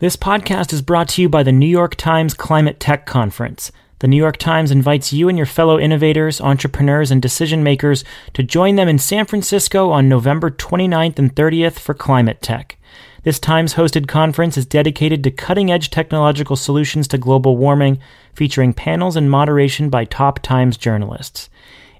[0.00, 3.72] This podcast is brought to you by the New York Times Climate Tech Conference.
[3.98, 8.44] The New York Times invites you and your fellow innovators, entrepreneurs, and decision makers to
[8.44, 12.78] join them in San Francisco on November 29th and 30th for Climate Tech.
[13.24, 17.98] This Times hosted conference is dedicated to cutting edge technological solutions to global warming,
[18.32, 21.50] featuring panels and moderation by top Times journalists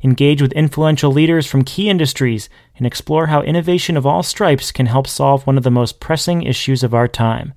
[0.02, 2.48] engage with influential leaders from key industries,
[2.78, 6.42] and explore how innovation of all stripes can help solve one of the most pressing
[6.42, 7.52] issues of our time.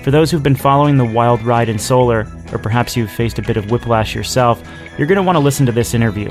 [0.03, 3.43] For those who've been following the wild ride in solar, or perhaps you've faced a
[3.43, 4.63] bit of whiplash yourself,
[4.97, 6.29] you're going to want to listen to this interview.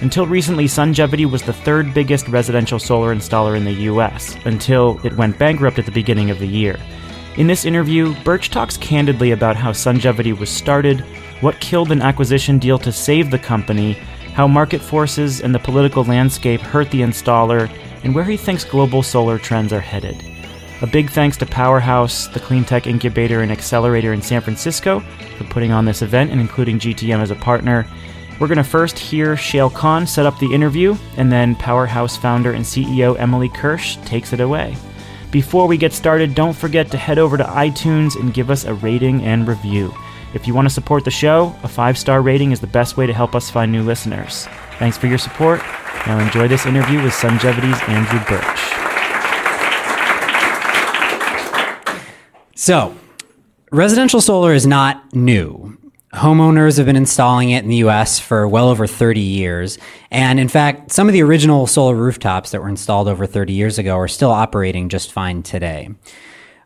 [0.00, 5.16] Until recently, Sungevity was the third biggest residential solar installer in the US, until it
[5.16, 6.76] went bankrupt at the beginning of the year.
[7.36, 11.00] In this interview, Birch talks candidly about how Sungevity was started,
[11.40, 13.92] what killed an acquisition deal to save the company,
[14.34, 17.70] how market forces and the political landscape hurt the installer,
[18.02, 20.16] and where he thinks global solar trends are headed.
[20.82, 24.98] A big thanks to Powerhouse, the clean tech incubator and accelerator in San Francisco,
[25.38, 27.86] for putting on this event and including GTM as a partner.
[28.40, 32.52] We're going to first hear Shayle Kann set up the interview, and then Powerhouse founder
[32.52, 34.76] and CEO Emily Kirsch takes it away.
[35.30, 38.74] Before we get started, don't forget to head over to iTunes and give us a
[38.74, 39.94] rating and review.
[40.34, 43.06] If you want to support the show, a five star rating is the best way
[43.06, 44.46] to help us find new listeners.
[44.80, 45.60] Thanks for your support.
[46.06, 48.80] Now enjoy this interview with Sungevity's Andrew Birch.
[52.56, 52.96] So,
[53.70, 55.79] residential solar is not new.
[56.14, 59.78] Homeowners have been installing it in the US for well over 30 years.
[60.10, 63.78] And in fact, some of the original solar rooftops that were installed over 30 years
[63.78, 65.90] ago are still operating just fine today.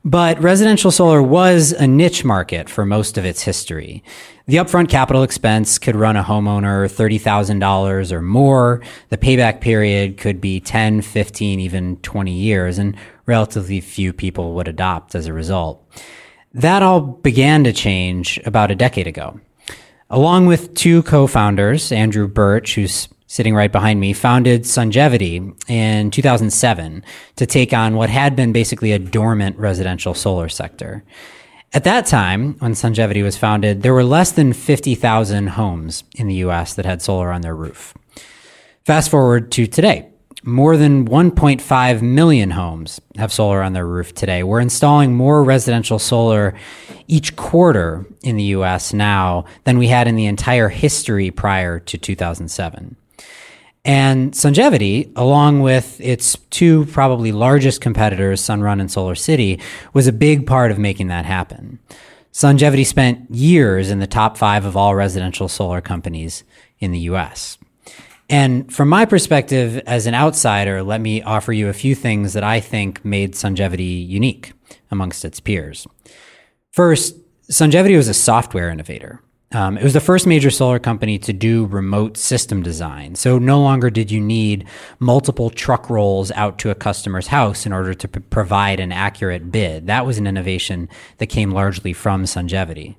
[0.02, 4.02] But residential solar was a niche market for most of its history.
[4.46, 8.82] The upfront capital expense could run a homeowner $30,000 or more.
[9.10, 14.68] The payback period could be 10, 15, even 20 years, and relatively few people would
[14.68, 15.82] adopt as a result.
[16.54, 19.40] That all began to change about a decade ago.
[20.08, 27.04] Along with two co-founders, Andrew Birch, who's sitting right behind me, founded Sungevity in 2007
[27.34, 31.02] to take on what had been basically a dormant residential solar sector.
[31.72, 36.36] At that time, when Sungevity was founded, there were less than 50,000 homes in the
[36.36, 37.94] US that had solar on their roof.
[38.84, 40.13] Fast forward to today.
[40.46, 44.42] More than 1.5 million homes have solar on their roof today.
[44.42, 46.54] We're installing more residential solar
[47.08, 51.96] each quarter in the US now than we had in the entire history prior to
[51.96, 52.94] 2007.
[53.86, 59.62] And Sungevity, along with its two probably largest competitors, Sunrun and SolarCity,
[59.94, 61.78] was a big part of making that happen.
[62.34, 66.44] Sungevity spent years in the top five of all residential solar companies
[66.80, 67.56] in the US.
[68.30, 72.44] And from my perspective as an outsider, let me offer you a few things that
[72.44, 74.52] I think made Sungevity unique
[74.90, 75.86] amongst its peers.
[76.70, 77.16] First,
[77.50, 79.20] Sungevity was a software innovator.
[79.52, 83.14] Um, it was the first major solar company to do remote system design.
[83.14, 84.66] So no longer did you need
[84.98, 89.52] multiple truck rolls out to a customer's house in order to p- provide an accurate
[89.52, 89.86] bid.
[89.86, 92.96] That was an innovation that came largely from Sungevity.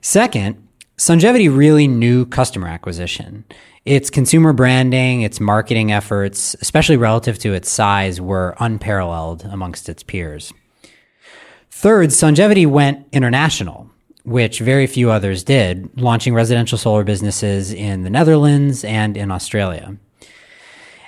[0.00, 3.44] Second, Sungevity really knew customer acquisition.
[3.86, 10.02] Its consumer branding, its marketing efforts, especially relative to its size, were unparalleled amongst its
[10.02, 10.52] peers.
[11.70, 13.88] Third, Sungevity went international,
[14.24, 19.96] which very few others did, launching residential solar businesses in the Netherlands and in Australia.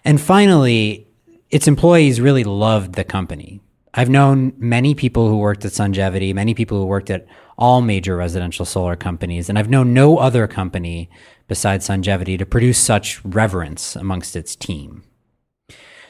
[0.04, 1.08] And finally,
[1.50, 3.60] its employees really loved the company.
[3.92, 7.26] I've known many people who worked at Sungevity, many people who worked at
[7.56, 11.10] all major residential solar companies, and I've known no other company
[11.48, 15.02] besides Sungevity to produce such reverence amongst its team.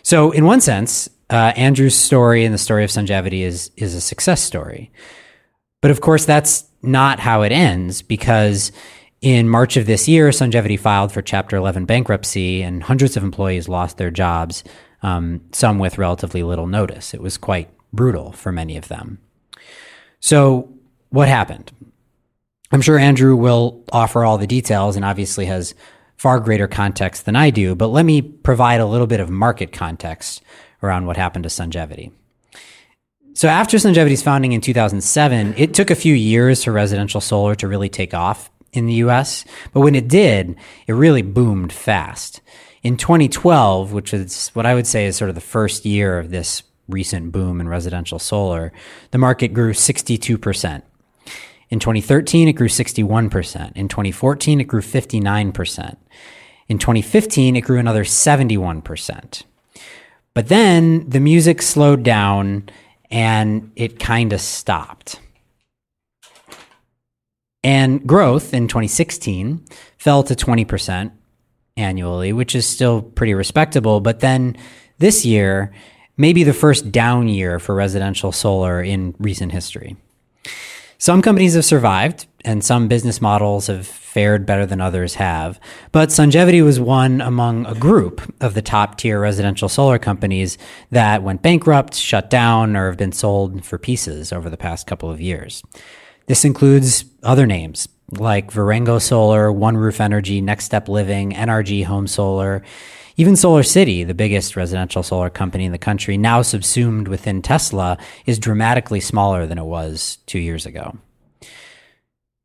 [0.03, 4.01] So, in one sense, uh, Andrew's story and the story of Sungevity is is a
[4.01, 4.91] success story.
[5.81, 8.73] But of course, that's not how it ends because
[9.21, 13.69] in March of this year, Sungevity filed for Chapter 11 bankruptcy, and hundreds of employees
[13.69, 14.63] lost their jobs,
[15.03, 17.15] um, some with relatively little notice.
[17.15, 19.19] It was quite brutal for many of them.
[20.21, 20.73] So,
[21.11, 21.73] what happened?
[22.71, 25.75] I'm sure Andrew will offer all the details and obviously has
[26.17, 29.73] far greater context than I do, but let me provide a little bit of market
[29.73, 30.43] context
[30.83, 32.13] around what happened to Sungevity.
[33.35, 37.69] So after Sungevity's founding in 2007, it took a few years for residential solar to
[37.69, 40.57] really take off in the US, but when it did,
[40.87, 42.41] it really boomed fast.
[42.83, 46.31] In 2012, which is what I would say is sort of the first year of
[46.31, 48.73] this recent boom in residential solar,
[49.11, 50.83] the market grew 62%.
[51.71, 53.73] In 2013, it grew 61%.
[53.77, 55.97] In 2014, it grew 59%.
[56.69, 59.43] In 2015, it grew another 71%.
[60.35, 62.69] But then the music slowed down
[63.11, 65.21] and it kind of stopped.
[67.65, 69.67] And growth in 2016
[69.97, 71.11] fell to 20%
[71.77, 74.01] annually, which is still pretty respectable.
[74.01, 74.57] But then
[74.99, 75.73] this year,
[76.17, 79.97] maybe the first down year for residential solar in recent history.
[81.01, 85.61] Some companies have survived and some business models have fared better than others have.
[85.93, 90.59] But Sungevity was one among a group of the top tier residential solar companies
[90.91, 95.09] that went bankrupt, shut down, or have been sold for pieces over the past couple
[95.09, 95.63] of years.
[96.27, 102.09] This includes other names like Verengo Solar, One Roof Energy, Next Step Living, NRG Home
[102.09, 102.65] Solar,
[103.19, 108.39] even SolarCity, the biggest residential solar company in the country, now subsumed within Tesla, is
[108.39, 110.97] dramatically smaller than it was two years ago.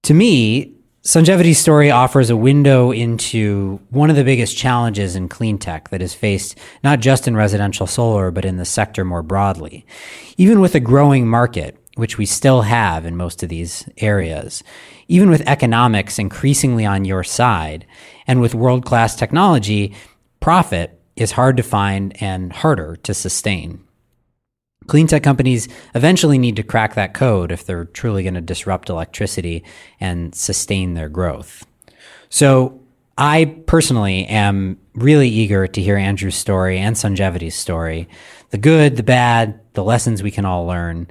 [0.03, 5.59] To me, Sungevity's story offers a window into one of the biggest challenges in clean
[5.59, 9.85] tech that is faced not just in residential solar, but in the sector more broadly.
[10.37, 14.63] Even with a growing market, which we still have in most of these areas,
[15.07, 17.85] even with economics increasingly on your side,
[18.25, 19.93] and with world class technology,
[20.43, 23.81] profit is hard to find and harder to sustain.
[24.87, 28.89] Clean tech companies eventually need to crack that code if they're truly going to disrupt
[28.89, 29.63] electricity
[30.01, 31.65] and sustain their growth.
[32.27, 32.81] So,
[33.17, 38.09] I personally am really eager to hear Andrew's story and Sungevity's story
[38.49, 41.07] the good, the bad, the lessons we can all learn.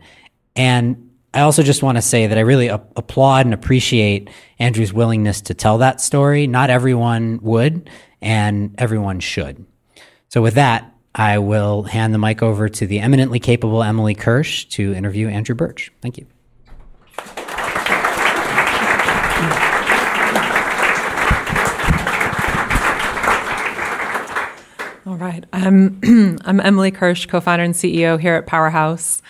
[0.57, 4.93] And I also just want to say that I really a- applaud and appreciate Andrew's
[4.93, 6.47] willingness to tell that story.
[6.47, 7.89] Not everyone would,
[8.23, 9.67] and everyone should.
[10.29, 14.65] So, with that, I will hand the mic over to the eminently capable Emily Kirsch
[14.71, 15.93] to interview Andrew Birch.
[16.01, 16.27] Thank you.
[25.05, 25.45] All right.
[25.53, 26.01] I'm,
[26.45, 29.21] I'm Emily Kirsch, co founder and CEO here at Powerhouse.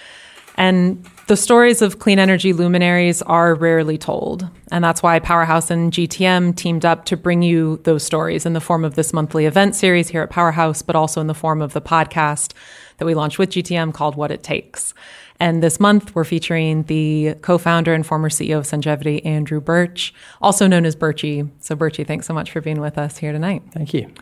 [0.56, 4.46] And the stories of clean energy luminaries are rarely told.
[4.70, 8.61] And that's why Powerhouse and GTM teamed up to bring you those stories in the
[8.61, 11.73] form of this monthly event series here at Powerhouse, but also in the form of
[11.73, 12.52] the podcast
[12.99, 14.93] that we launched with GTM called Watt It Takes.
[15.40, 20.12] And this month, we're featuring the co founder and former CEO of Sungevity, Andrew Birch,
[20.43, 21.49] also known as Birchie.
[21.61, 23.62] So, Birchie, thanks so much for being with us here tonight.
[23.70, 24.12] Thank you.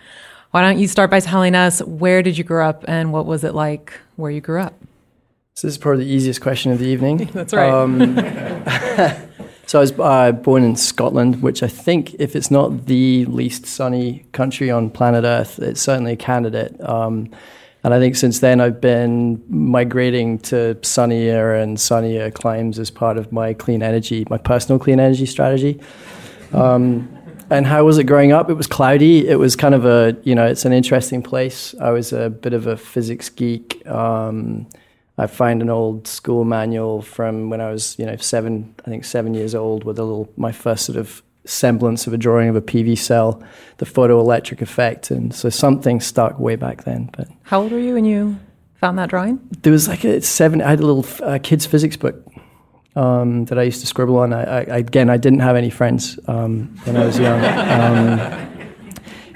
[0.53, 3.43] Why don't you start by telling us where did you grow up and what was
[3.43, 4.81] it like where you grew up?
[5.55, 7.19] So this is probably the easiest question of the evening.
[7.33, 7.71] That's right.
[7.71, 8.17] Um,
[9.67, 13.67] so I was uh, born in Scotland, which I think, if it's not the least
[13.67, 16.81] sunny country on planet Earth, it's certainly a candidate.
[16.81, 17.31] Um,
[17.83, 23.17] and I think since then I've been migrating to sunnier and sunnier climes as part
[23.17, 25.81] of my clean energy, my personal clean energy strategy.
[26.53, 27.17] Um,
[27.49, 28.49] and how was it growing up?
[28.49, 29.27] It was cloudy.
[29.27, 31.75] It was kind of a, you know, it's an interesting place.
[31.81, 33.85] I was a bit of a physics geek.
[33.87, 34.69] Um,
[35.21, 39.05] I find an old school manual from when I was, you know, seven, I think
[39.05, 42.57] seven years old, with a little my first sort of semblance of a drawing of
[42.57, 43.43] a PV cell,
[43.77, 47.11] the photoelectric effect, and so something stuck way back then.
[47.15, 48.39] But how old were you when you
[48.77, 49.39] found that drawing?
[49.61, 50.63] There was like a seven.
[50.63, 52.25] I had a little uh, kids physics book
[52.97, 54.33] um, that I used to scribble on.
[54.33, 57.45] I, I, again, I didn't have any friends um, when I was young.
[57.45, 58.60] Um,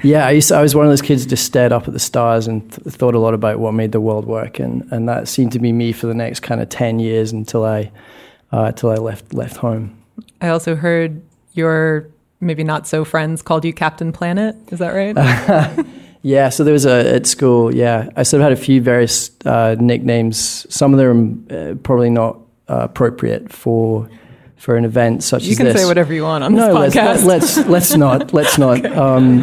[0.05, 1.95] yeah, I, used to, I was one of those kids who just stared up at
[1.95, 5.09] the stars and th- thought a lot about what made the world work, and, and
[5.09, 7.91] that seemed to be me for the next kind of ten years until I
[8.53, 9.97] uh, until I left left home.
[10.41, 11.23] I also heard
[11.55, 12.09] your
[12.41, 14.57] maybe not so friends called you Captain Planet.
[14.69, 15.87] Is that right?
[16.23, 17.75] yeah, so there was a at school.
[17.75, 20.67] Yeah, I sort of had a few various uh, nicknames.
[20.73, 24.09] Some of them uh, probably not uh, appropriate for
[24.65, 25.67] for an event such you as this.
[25.67, 27.27] You can say whatever you want on no, this podcast.
[27.27, 28.33] Let's, let's, let's not.
[28.33, 28.79] Let's not.
[28.79, 28.95] okay.
[28.95, 29.43] um,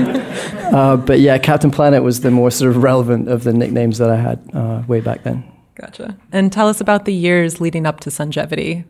[0.74, 4.10] uh, but yeah, Captain Planet was the more sort of relevant of the nicknames that
[4.10, 5.44] I had uh, way back then.
[5.76, 6.18] Gotcha.
[6.32, 8.86] And tell us about the years leading up to Sungevity.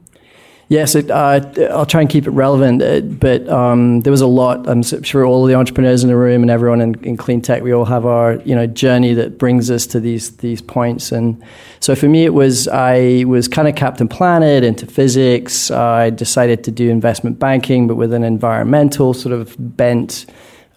[0.72, 4.26] Yes, it, uh, I'll try and keep it relevant, uh, but um, there was a
[4.26, 4.70] lot.
[4.70, 7.74] I'm sure all the entrepreneurs in the room and everyone in, in, clean tech, we
[7.74, 11.12] all have our you know journey that brings us to these these points.
[11.12, 11.44] And
[11.82, 15.72] so for me, it was I was kind of Captain Planet into physics.
[15.72, 20.26] I decided to do investment banking, but with an environmental sort of bent.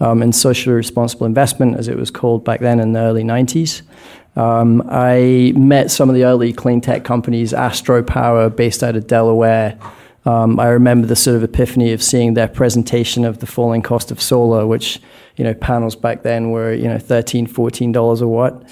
[0.01, 3.83] um, and socially responsible investment, as it was called back then in the early 90s.
[4.37, 9.79] Um, I met some of the early clean tech companies, AstroPower, based out of Delaware.
[10.27, 14.11] Um, I remember the sort of epiphany of seeing their presentation of the falling cost
[14.11, 15.01] of solar, which,
[15.37, 18.65] you know, panels back then were, you know, $13, $14 a watt.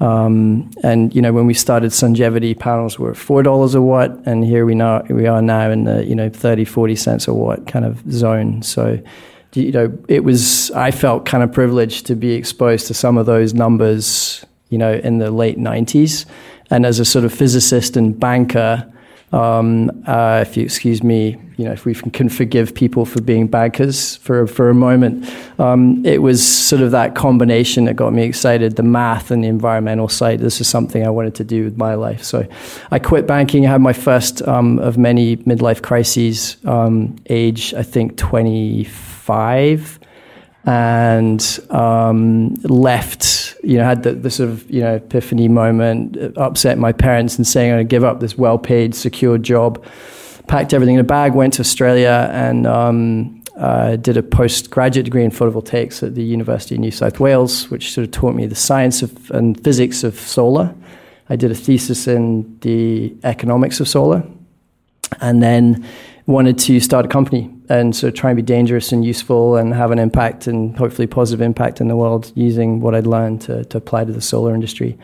[0.00, 4.44] Um, and you know, when we started Sungevity, panels were four dollars a watt, and
[4.44, 7.66] here we now we are now in the you know 30, 40 cents a watt
[7.66, 8.62] kind of zone.
[8.62, 9.00] So,
[9.54, 13.26] you know, it was I felt kind of privileged to be exposed to some of
[13.26, 16.26] those numbers, you know, in the late '90s,
[16.70, 18.92] and as a sort of physicist and banker
[19.32, 23.46] um, uh, if you excuse me, you know, if we can forgive people for being
[23.46, 28.22] bankers for for a moment, um, it was sort of that combination that got me
[28.22, 30.40] excited: the math and the environmental side.
[30.40, 32.22] This is something I wanted to do with my life.
[32.24, 32.46] So,
[32.90, 33.66] I quit banking.
[33.66, 36.56] I had my first um, of many midlife crises.
[36.64, 39.97] Um, age, I think, twenty five
[40.68, 46.76] and um, left, you know, had the, the, sort of, you know, epiphany moment, upset
[46.76, 49.82] my parents and saying I'm going to give up this well paid, secure job.
[50.46, 55.24] Packed everything in a bag, went to Australia and um, uh, did a postgraduate degree
[55.24, 58.54] in photovoltaics at the University of New South Wales, which sort of taught me the
[58.54, 60.74] science of, and physics of solar.
[61.30, 64.22] I did a thesis in the economics of solar.
[65.22, 65.86] And then
[66.28, 69.90] wanted to start a company and so try and be dangerous and useful and have
[69.90, 73.78] an impact and hopefully positive impact in the world using what I'd learned to, to
[73.78, 74.98] apply to the solar industry.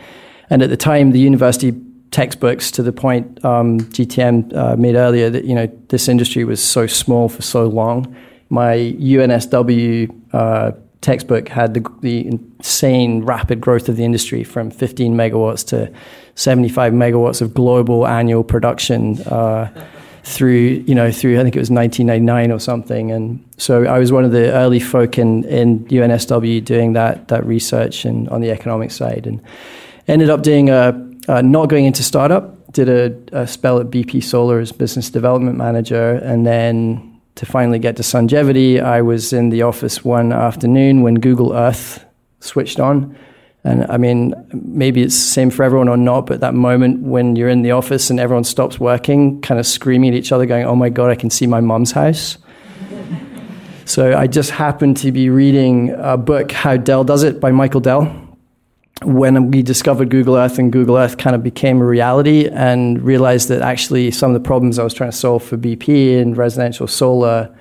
[0.50, 1.72] And at the time, the university
[2.10, 6.62] textbooks, to the point um, GTM uh, made earlier, that you know this industry was
[6.62, 8.14] so small for so long.
[8.50, 15.14] My UNSW uh, textbook had the, the insane rapid growth of the industry from 15
[15.14, 15.90] megawatts to
[16.34, 19.20] 75 megawatts of global annual production.
[19.22, 19.70] Uh,
[20.24, 24.10] through you know through I think it was 1999 or something, and so I was
[24.10, 28.50] one of the early folk in in UNSW doing that that research and on the
[28.50, 29.40] economic side, and
[30.08, 30.94] ended up doing a,
[31.28, 32.50] a not going into startup.
[32.72, 37.78] Did a, a spell at BP Solar as business development manager, and then to finally
[37.78, 42.04] get to Sungevity, I was in the office one afternoon when Google Earth
[42.40, 43.16] switched on
[43.64, 47.34] and I mean, maybe it's the same for everyone or not, but that moment when
[47.34, 50.66] you're in the office and everyone stops working, kind of screaming at each other, going,
[50.66, 52.36] oh my God, I can see my mom's house.
[53.86, 57.80] so I just happened to be reading a book, How Dell Does It by Michael
[57.80, 58.20] Dell.
[59.02, 63.48] When we discovered Google Earth and Google Earth kind of became a reality and realized
[63.48, 66.86] that actually some of the problems I was trying to solve for BP and residential
[66.86, 67.54] solar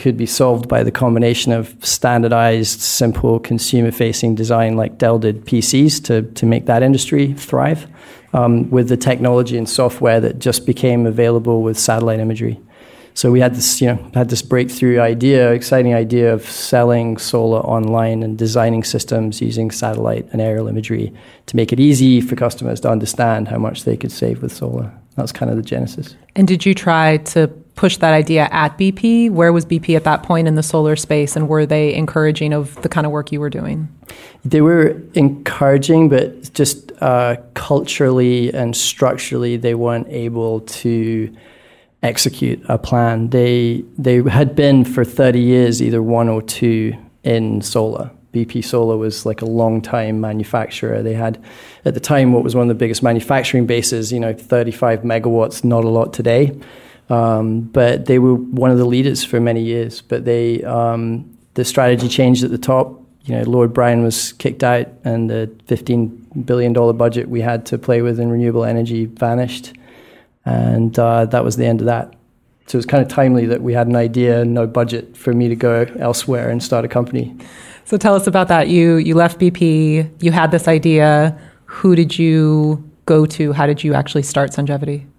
[0.00, 5.44] could be solved by the combination of standardized, simple, consumer facing design like Dell did
[5.44, 7.86] PCs to, to make that industry thrive,
[8.32, 12.58] um, with the technology and software that just became available with satellite imagery.
[13.14, 17.60] So we had this, you know, had this breakthrough idea, exciting idea of selling solar
[17.60, 21.12] online and designing systems using satellite and aerial imagery
[21.46, 24.90] to make it easy for customers to understand how much they could save with solar.
[25.16, 26.16] That's kind of the genesis.
[26.36, 27.48] And did you try to
[27.80, 29.30] push that idea at BP?
[29.30, 32.74] Where was BP at that point in the solar space, and were they encouraging of
[32.82, 33.88] the kind of work you were doing?
[34.44, 41.34] They were encouraging, but just uh, culturally and structurally, they weren't able to
[42.02, 43.30] execute a plan.
[43.30, 46.94] They they had been for thirty years either one or two
[47.24, 48.10] in solar.
[48.34, 51.02] BP Solar was like a long time manufacturer.
[51.02, 51.42] They had,
[51.84, 55.64] at the time, what was one of the biggest manufacturing bases, you know, 35 megawatts,
[55.64, 56.56] not a lot today.
[57.10, 60.00] Um, but they were one of the leaders for many years.
[60.00, 62.98] But they, um, the strategy changed at the top.
[63.24, 67.78] You know, Lord Browne was kicked out, and the $15 billion budget we had to
[67.78, 69.74] play with in renewable energy vanished.
[70.46, 72.14] And uh, that was the end of that.
[72.66, 75.48] So it was kind of timely that we had an idea, no budget for me
[75.48, 77.36] to go elsewhere and start a company.
[77.84, 78.68] So tell us about that.
[78.68, 80.22] You you left BP.
[80.22, 81.36] You had this idea.
[81.64, 83.52] Who did you go to?
[83.52, 85.09] How did you actually start Sungevity?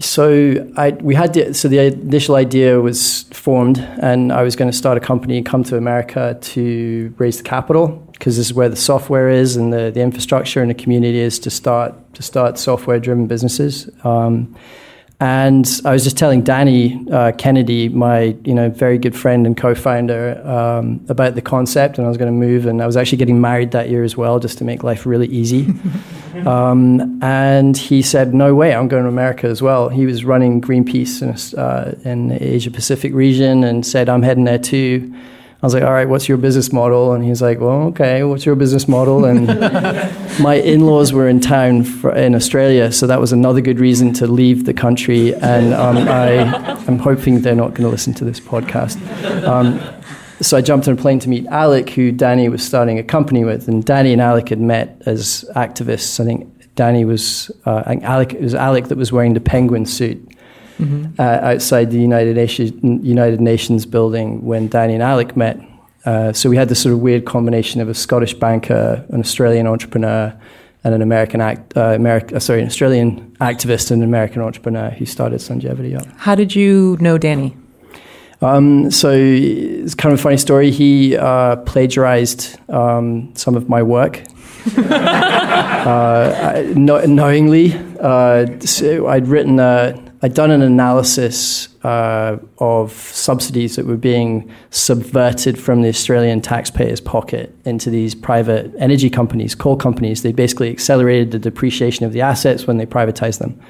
[0.00, 4.70] So I, we had the, so the initial idea was formed, and I was going
[4.70, 8.54] to start a company and come to America to raise the capital because this is
[8.54, 12.22] where the software is and the, the infrastructure and the community is to start to
[12.22, 13.88] start software driven businesses.
[14.04, 14.56] Um,
[15.20, 19.56] and I was just telling Danny uh, Kennedy, my you know very good friend and
[19.56, 23.18] co-founder, um, about the concept, and I was going to move, and I was actually
[23.18, 25.72] getting married that year as well, just to make life really easy.
[26.46, 30.60] um, and he said, "No way, I'm going to America as well." He was running
[30.60, 35.14] Greenpeace in, uh, in the Asia Pacific region, and said, "I'm heading there too."
[35.64, 37.14] I was like, all right, what's your business model?
[37.14, 39.24] And he's like, well, okay, what's your business model?
[39.24, 39.46] And
[40.42, 44.12] my in laws were in town for, in Australia, so that was another good reason
[44.12, 45.34] to leave the country.
[45.36, 46.40] And um, I,
[46.86, 49.00] I'm hoping they're not going to listen to this podcast.
[49.48, 49.80] Um,
[50.42, 53.42] so I jumped on a plane to meet Alec, who Danny was starting a company
[53.42, 56.20] with, and Danny and Alec had met as activists.
[56.20, 60.33] I think Danny was, uh, Alec it was Alec that was wearing the penguin suit
[60.78, 61.20] mm-hmm.
[61.20, 62.72] uh, outside the United Nations,
[63.04, 65.58] United Nations building when Danny and Alec met.
[66.04, 69.66] Uh, so we had this sort of weird combination of a Scottish banker, an Australian
[69.66, 70.38] entrepreneur,
[70.84, 74.90] and an American act, uh, America, uh, sorry, an Australian activist and an American entrepreneur
[74.90, 76.06] who started Sungevity up.
[76.18, 77.56] How did you know Danny?
[78.42, 80.70] Um, so it's kind of a funny story.
[80.70, 84.22] He uh, plagiarized um, some of my work.
[84.76, 93.84] uh, knowingly, uh, so I'd written a, I'd done an analysis uh, of subsidies that
[93.84, 100.22] were being subverted from the Australian taxpayer's pocket into these private energy companies, coal companies.
[100.22, 103.60] They basically accelerated the depreciation of the assets when they privatized them.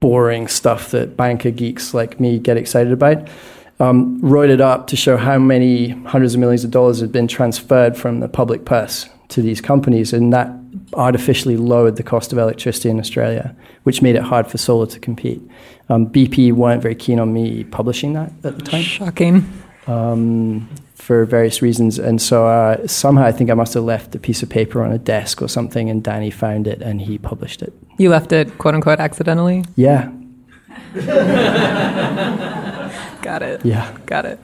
[0.00, 3.28] Boring stuff that banker geeks like me get excited about.
[3.78, 7.28] Um, wrote it up to show how many hundreds of millions of dollars had been
[7.28, 10.50] transferred from the public purse to these companies, and that
[10.94, 15.00] artificially lowered the cost of electricity in Australia, which made it hard for solar to
[15.00, 15.40] compete.
[15.88, 18.82] Um, BP weren't very keen on me publishing that at the time.
[18.82, 19.50] Shocking.
[19.86, 21.98] Um, for various reasons.
[21.98, 24.92] And so uh, somehow I think I must have left a piece of paper on
[24.92, 27.72] a desk or something, and Danny found it and he published it.
[27.96, 29.64] You left it, quote unquote, accidentally?
[29.74, 30.12] Yeah.
[33.22, 33.64] Got it.
[33.64, 33.96] Yeah.
[34.04, 34.38] Got it.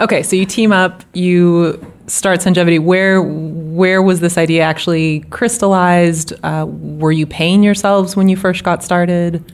[0.00, 2.80] Okay, so you team up, you start Sungevity.
[2.80, 6.32] Where where was this idea actually crystallized?
[6.42, 9.44] Uh, were you paying yourselves when you first got started?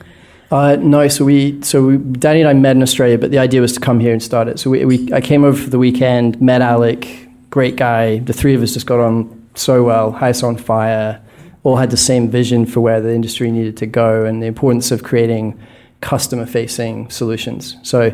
[0.51, 3.59] Uh, no, so we so we, Danny and I met in Australia, but the idea
[3.59, 4.59] was to come here and start it.
[4.59, 8.19] So we, we I came over for the weekend, met Alec, great guy.
[8.19, 11.21] The three of us just got on so well, house on fire.
[11.63, 14.91] All had the same vision for where the industry needed to go and the importance
[14.91, 15.57] of creating
[16.01, 17.77] customer facing solutions.
[17.83, 18.11] So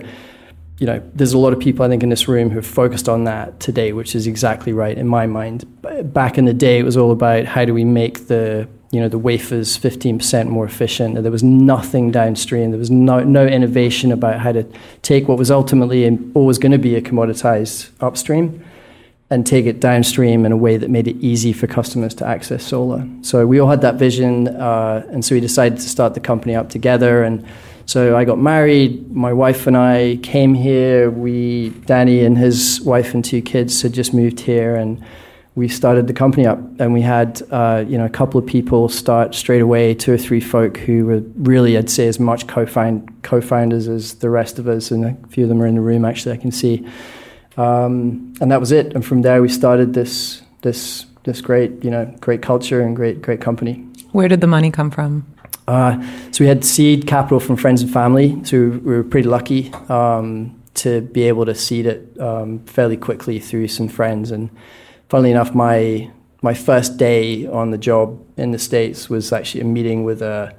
[0.80, 3.26] you know, there's a lot of people I think in this room who've focused on
[3.26, 5.66] that today, which is exactly right in my mind.
[6.14, 9.08] Back in the day, it was all about how do we make the you know
[9.08, 11.22] the wafers 15% more efficient.
[11.22, 12.72] There was nothing downstream.
[12.72, 14.65] There was no no innovation about how to
[15.02, 18.65] take what was ultimately always going to be a commoditized upstream
[19.30, 22.63] and take it downstream in a way that made it easy for customers to access
[22.63, 23.08] solar.
[23.22, 26.56] So we all had that vision, uh, and so we decided to start the company
[26.56, 27.46] up together and
[27.89, 29.12] so I got married.
[29.12, 31.10] My wife and I came here.
[31.10, 35.04] We, Danny and his wife and two kids had just moved here, and
[35.56, 36.60] we started the company up.
[36.80, 39.95] And we had, uh, you know, a couple of people start straight away.
[39.95, 44.30] Two or three folk who were really, I'd say, as much co-found, co-founders as the
[44.30, 46.06] rest of us, and a few of them are in the room.
[46.06, 46.88] Actually, I can see.
[47.58, 48.93] Um, and that was it.
[48.93, 53.23] And from there, we started this this this great, you know, great culture and great
[53.23, 53.84] great company.
[54.12, 55.25] Where did the money come from?
[55.69, 56.01] Uh,
[56.32, 58.43] so we had seed capital from friends and family.
[58.43, 63.38] So we were pretty lucky um, to be able to seed it um, fairly quickly
[63.39, 64.32] through some friends.
[64.32, 64.49] And
[65.10, 66.10] funnily enough, my
[66.41, 70.55] my first day on the job in the states was actually a meeting with a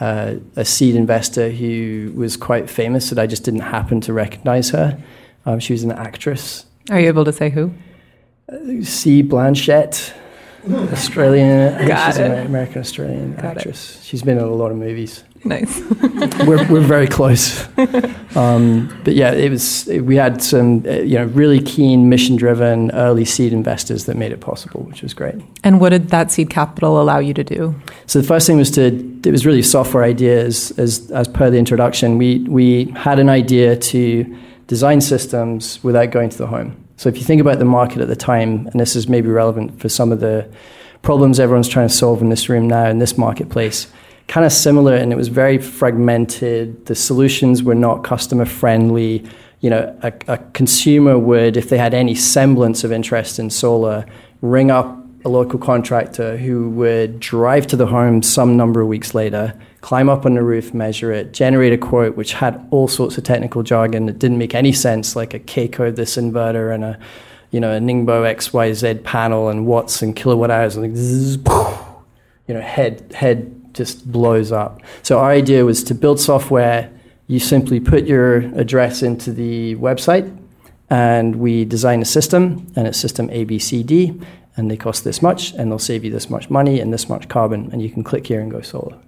[0.00, 4.68] a, a seed investor who was quite famous that I just didn't happen to recognize
[4.70, 5.02] her.
[5.46, 6.66] Um, she was an actress.
[6.90, 7.72] Are you able to say who?
[8.52, 9.22] Uh, C.
[9.22, 10.12] Blanchett.
[10.92, 12.30] Australian, Got she's it.
[12.30, 13.96] an American Australian Got actress.
[13.96, 14.04] It.
[14.04, 15.24] She's been in a lot of movies.
[15.44, 15.80] Nice.
[16.46, 17.66] we're, we're very close.
[18.34, 19.86] Um, but yeah, it was.
[19.86, 24.40] We had some, uh, you know, really keen, mission-driven early seed investors that made it
[24.40, 25.34] possible, which was great.
[25.62, 27.74] And what did that seed capital allow you to do?
[28.06, 28.86] So the first thing was to.
[29.22, 32.16] It was really software ideas, as as per the introduction.
[32.16, 36.81] We we had an idea to design systems without going to the home.
[37.02, 39.80] So if you think about the market at the time, and this is maybe relevant
[39.80, 40.48] for some of the
[41.02, 43.88] problems everyone's trying to solve in this room now in this marketplace,
[44.28, 46.86] kind of similar, and it was very fragmented.
[46.86, 49.28] The solutions were not customer friendly.
[49.58, 54.06] You know, a, a consumer would, if they had any semblance of interest in solar,
[54.40, 59.12] ring up a local contractor who would drive to the home some number of weeks
[59.12, 63.18] later, climb up on the roof, measure it, generate a quote which had all sorts
[63.18, 66.84] of technical jargon that didn't make any sense, like a K code this inverter and
[66.84, 66.98] a
[67.50, 71.36] you know a Ningbo XYZ panel and watts and kilowatt hours and like zzz,
[72.48, 74.80] you know head head just blows up.
[75.02, 76.90] So our idea was to build software.
[77.26, 80.30] You simply put your address into the website,
[80.90, 84.24] and we design a system, and it's system ABCD,
[84.56, 87.28] and they cost this much, and they'll save you this much money and this much
[87.28, 88.98] carbon, and you can click here and go solar.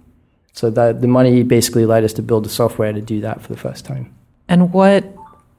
[0.55, 3.49] So that the money basically allowed us to build the software to do that for
[3.49, 4.13] the first time.
[4.47, 5.03] And what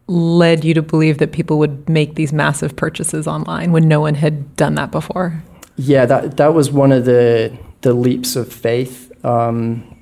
[0.07, 4.15] led you to believe that people would make these massive purchases online when no one
[4.15, 5.43] had done that before?
[5.77, 9.13] Yeah, that that was one of the the leaps of faith.
[9.25, 9.93] Um,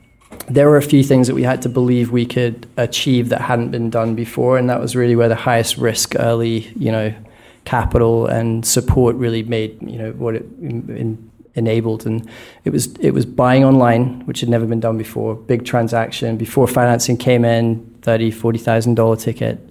[0.48, 3.70] there were a few things that we had to believe we could achieve that hadn't
[3.70, 7.14] been done before, and that was really where the highest risk early, you know,
[7.64, 12.28] capital and support really made you know what it in, in, enabled and
[12.64, 16.66] it was it was buying online which had never been done before big transaction before
[16.66, 19.70] financing came in 30 40000 dollar ticket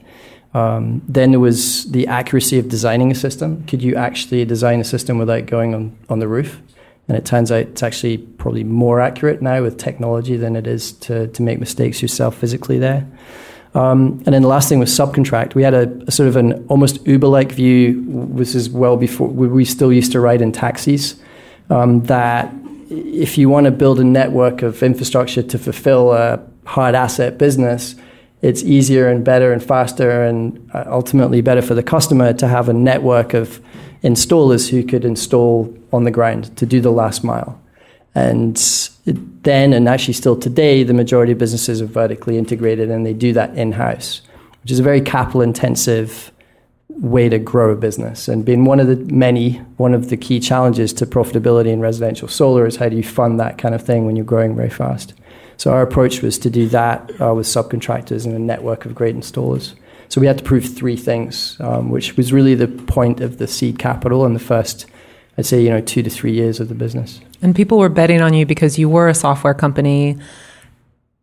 [0.54, 4.84] um, then there was the accuracy of designing a system could you actually design a
[4.84, 6.62] system without going on, on the roof
[7.08, 10.94] and it turns out it's actually probably more accurate now with technology than it is
[10.94, 13.06] to, to make mistakes yourself physically there
[13.76, 15.56] um, and then the last thing was subcontract.
[15.56, 18.06] We had a, a sort of an almost Uber-like view.
[18.36, 21.16] This is well before we still used to ride in taxis.
[21.70, 22.54] Um, that
[22.90, 27.96] if you want to build a network of infrastructure to fulfill a hard asset business,
[28.44, 32.68] it's easier and better and faster and uh, ultimately better for the customer to have
[32.68, 33.62] a network of
[34.04, 37.60] installers who could install on the ground to do the last mile.
[38.14, 38.58] And
[39.06, 43.32] then, and actually still today, the majority of businesses are vertically integrated and they do
[43.32, 44.22] that in house,
[44.62, 46.33] which is a very capital intensive
[46.98, 48.28] way to grow a business.
[48.28, 52.28] And being one of the many, one of the key challenges to profitability in residential
[52.28, 55.14] solar is how do you fund that kind of thing when you're growing very fast.
[55.58, 59.16] So our approach was to do that uh, with subcontractors and a network of great
[59.16, 59.74] installers.
[60.10, 63.48] So we had to prove three things, um, which was really the point of the
[63.48, 64.86] seed capital in the first,
[65.38, 67.20] I'd say, you know, two to three years of the business.
[67.42, 70.18] And people were betting on you because you were a software company.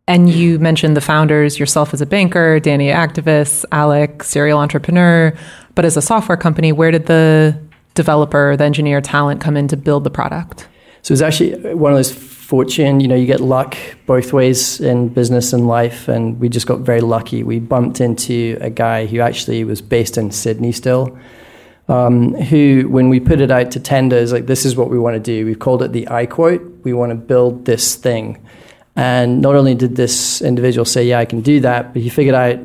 [0.07, 5.33] And you mentioned the founders, yourself as a banker, Danny activist, Alec, serial entrepreneur.
[5.75, 7.57] But as a software company, where did the
[7.93, 10.67] developer, the engineer talent come in to build the product?
[11.03, 15.09] So it's actually one of those fortune, you know, you get luck both ways in
[15.09, 16.07] business and life.
[16.07, 17.43] And we just got very lucky.
[17.43, 21.17] We bumped into a guy who actually was based in Sydney still
[21.91, 25.15] um, who, when we put it out to tenders, like this is what we want
[25.15, 25.45] to do.
[25.45, 26.83] We've called it the iQuote.
[26.83, 28.43] We want to build this thing.
[28.95, 32.35] And not only did this individual say, yeah, I can do that, but he figured
[32.35, 32.59] out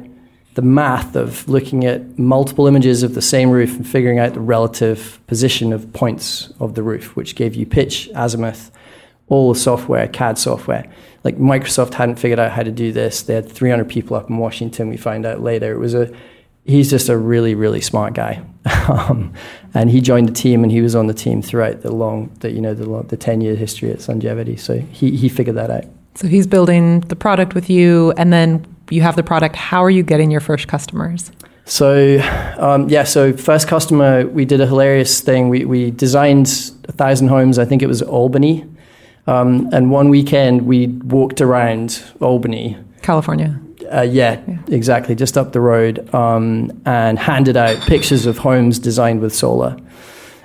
[0.54, 4.40] the math of looking at multiple images of the same roof and figuring out the
[4.40, 8.70] relative position of points of the roof, which gave you pitch, azimuth,
[9.28, 10.90] all the software, CAD software.
[11.24, 13.22] Like Microsoft hadn't figured out how to do this.
[13.22, 14.88] They had 300 people up in Washington.
[14.88, 15.72] We find out later.
[15.72, 16.10] It was a
[16.66, 18.42] he's just a really, really smart guy.
[18.88, 19.32] um,
[19.74, 22.50] and he joined the team, and he was on the team throughout the long, the,
[22.50, 24.58] you know, the, the ten year history at Sungevity.
[24.58, 25.84] So he he figured that out.
[26.16, 29.54] So he's building the product with you, and then you have the product.
[29.54, 31.30] How are you getting your first customers?
[31.66, 32.18] So
[32.58, 35.48] um, yeah, so first customer, we did a hilarious thing.
[35.48, 36.46] We we designed
[36.88, 37.58] a thousand homes.
[37.58, 38.64] I think it was Albany.
[39.26, 43.60] Um, and one weekend we walked around Albany, California,
[43.92, 48.78] uh, yeah, yeah, exactly, just up the road, um, and handed out pictures of homes
[48.78, 49.76] designed with solar.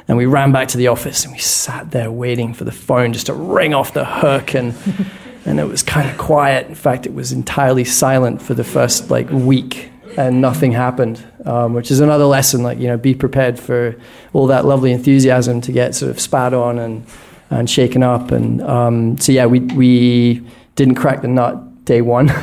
[0.07, 3.13] And we ran back to the office and we sat there waiting for the phone
[3.13, 4.55] just to ring off the hook.
[4.55, 4.73] And,
[5.45, 6.67] and it was kind of quiet.
[6.67, 11.73] In fact, it was entirely silent for the first like week and nothing happened, um,
[11.73, 12.63] which is another lesson.
[12.63, 13.95] Like, you know, be prepared for
[14.34, 17.06] all that lovely enthusiasm to get sort of spat on and,
[17.49, 18.32] and shaken up.
[18.32, 22.32] And um, so, yeah, we, we didn't crack the nut day one.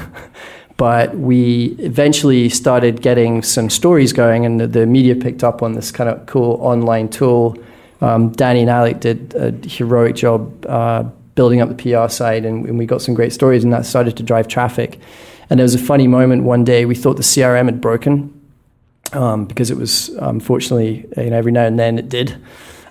[0.78, 5.72] But we eventually started getting some stories going, and the, the media picked up on
[5.72, 7.58] this kind of cool online tool.
[8.00, 11.02] Um, Danny and Alec did a heroic job uh,
[11.38, 14.16] building up the PR side, and, and we got some great stories, and that started
[14.16, 14.98] to drive traffic.
[15.48, 16.84] And there was a funny moment one day.
[16.84, 18.34] We thought the CRM had broken
[19.12, 22.36] um, because it was unfortunately, you know, every now and then it did.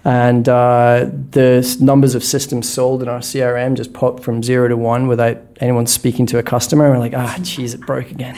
[0.05, 4.77] And uh, the numbers of systems sold in our CRM just popped from zero to
[4.77, 6.89] one without anyone speaking to a customer.
[6.89, 8.37] We're like, ah, geez, it broke again.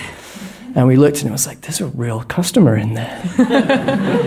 [0.76, 3.22] And we looked and it was like, there's a real customer in there.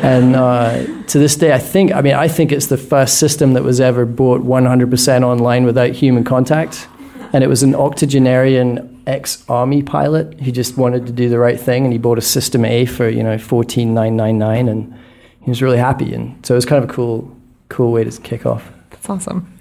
[0.02, 3.52] and uh, to this day, I think, I mean, I think it's the first system
[3.52, 6.88] that was ever bought 100% online without human contact.
[7.32, 11.58] And it was an octogenarian ex army pilot who just wanted to do the right
[11.58, 11.84] thing.
[11.84, 14.98] And he bought a System A for, you know, 14999 and
[15.42, 17.36] he was really happy, and so it was kind of a cool,
[17.68, 18.70] cool way to kick off.
[18.90, 19.51] That's awesome.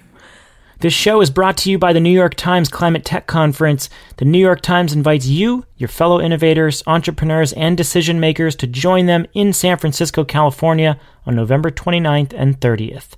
[0.82, 3.88] This show is brought to you by the New York Times Climate Tech Conference.
[4.16, 9.06] The New York Times invites you, your fellow innovators, entrepreneurs, and decision makers to join
[9.06, 13.10] them in San Francisco, California on November 29th and 30th.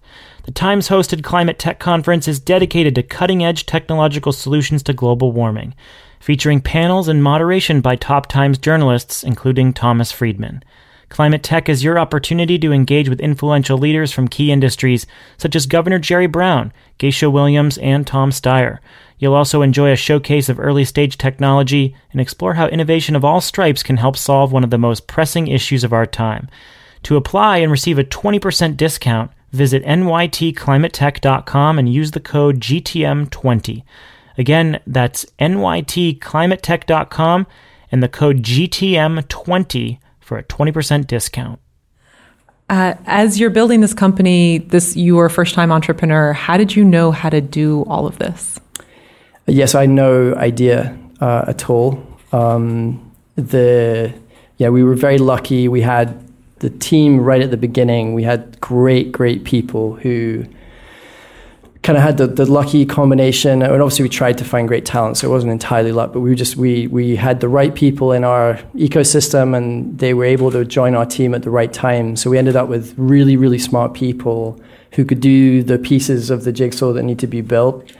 [0.42, 5.33] The Times hosted Climate Tech Conference is dedicated to cutting edge technological solutions to global
[5.33, 5.74] warming,
[6.20, 10.62] featuring panels and moderation by top Times journalists, including Thomas Friedman.
[11.08, 15.66] Climate Tech is your opportunity to engage with influential leaders from key industries such as
[15.66, 18.78] Governor Jerry Brown, Geisha Williams, and Tom Steyer.
[19.18, 23.40] You'll also enjoy a showcase of early stage technology and explore how innovation of all
[23.40, 26.48] stripes can help solve one of the most pressing issues of our time.
[27.04, 33.82] To apply and receive a 20% discount, visit nytclimatetech.com and use the code GTM20.
[34.36, 37.46] Again, that's nytclimatetech.com
[37.92, 41.60] and the code GTM20 for a 20% discount.
[42.70, 46.32] Uh, as you're building this company, this you were a first time entrepreneur.
[46.32, 48.58] How did you know how to do all of this?
[49.46, 52.02] Yes, I had no idea uh, at all.
[52.32, 54.14] Um, the
[54.56, 55.68] yeah, we were very lucky.
[55.68, 56.18] We had
[56.60, 58.14] the team right at the beginning.
[58.14, 60.46] We had great, great people who
[61.85, 63.62] kind of had the, the lucky combination.
[63.62, 66.12] And obviously, we tried to find great talent, so it wasn't entirely luck.
[66.12, 70.25] But we just we we had the right people in our ecosystem, and they were
[70.25, 72.16] able to join our team at the right time.
[72.16, 74.61] So we ended up with really, really smart people
[74.92, 77.92] who could do the pieces of the jigsaw that need to be built,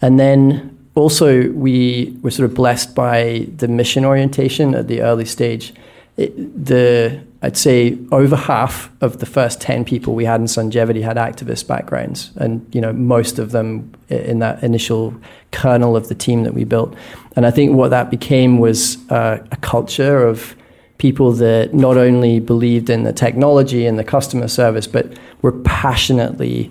[0.00, 0.70] and then.
[0.94, 5.72] Also, we were sort of blessed by the mission orientation at the early stage.
[6.18, 11.02] It, the I'd say over half of the first 10 people we had in Sungevity
[11.02, 12.30] had activist backgrounds.
[12.36, 15.12] And, you know, most of them in that initial
[15.50, 16.94] kernel of the team that we built.
[17.34, 20.54] And I think what that became was uh, a culture of
[20.98, 26.70] people that not only believed in the technology and the customer service, but were passionately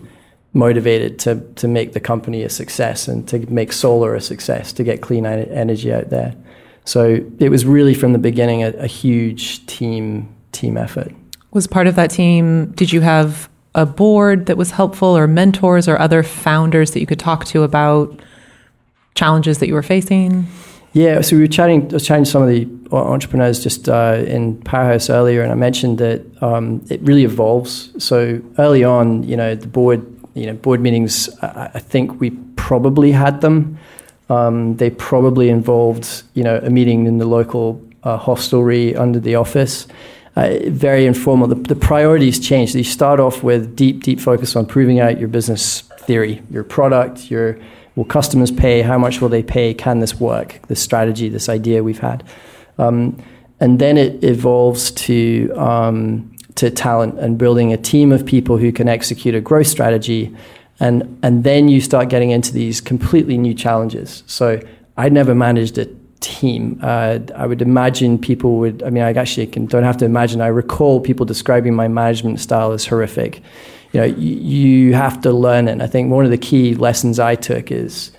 [0.53, 4.85] motivated to, to make the company a success and to make solar a success, to
[4.85, 6.33] get clean energy out there.
[6.85, 11.11] So it was really from the beginning a, a huge team team effort.
[11.51, 15.87] Was part of that team, did you have a board that was helpful or mentors
[15.87, 18.21] or other founders that you could talk to about
[19.15, 20.47] challenges that you were facing?
[20.93, 24.23] Yeah, so we were chatting, I was chatting to some of the entrepreneurs just uh,
[24.27, 27.91] in Powerhouse earlier, and I mentioned that um, it really evolves.
[28.03, 32.31] So early on, you know, the board, you know, board meetings, I, I think we
[32.57, 33.77] probably had them.
[34.29, 39.35] Um, they probably involved, you know, a meeting in the local uh, hostelry under the
[39.35, 39.87] office
[40.35, 41.47] uh, very informal.
[41.47, 42.73] The, the priorities change.
[42.73, 47.29] you start off with deep, deep focus on proving out your business theory, your product,
[47.29, 47.59] your
[47.95, 51.83] will customers pay, how much will they pay, can this work, this strategy, this idea
[51.83, 52.23] we've had.
[52.77, 53.21] Um,
[53.59, 58.71] and then it evolves to, um, to talent and building a team of people who
[58.71, 60.35] can execute a growth strategy.
[60.79, 64.23] And, and then you start getting into these completely new challenges.
[64.25, 64.61] So
[64.97, 65.85] I'd never managed a
[66.21, 66.79] team.
[66.81, 70.39] Uh, I would imagine people would, I mean, I actually can, don't have to imagine,
[70.39, 73.41] I recall people describing my management style as horrific.
[73.91, 75.73] You know, you, you have to learn it.
[75.73, 78.11] And I think one of the key lessons I took is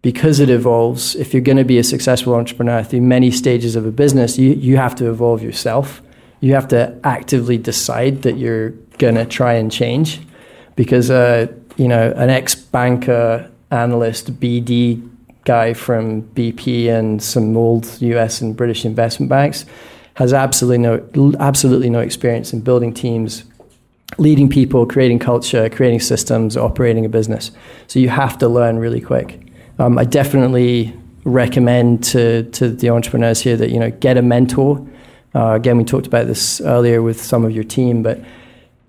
[0.00, 3.84] because it evolves, if you're going to be a successful entrepreneur through many stages of
[3.84, 6.00] a business, you, you have to evolve yourself.
[6.40, 10.20] You have to actively decide that you're going to try and change
[10.74, 15.09] because, uh, you know, an ex banker, analyst, BD
[15.44, 19.64] guy from BP and some old US and British investment banks,
[20.14, 23.44] has absolutely no, absolutely no experience in building teams,
[24.18, 27.50] leading people, creating culture, creating systems, operating a business.
[27.86, 29.40] So you have to learn really quick.
[29.78, 34.86] Um, I definitely recommend to, to the entrepreneurs here that, you know, get a mentor.
[35.34, 38.20] Uh, again, we talked about this earlier with some of your team, but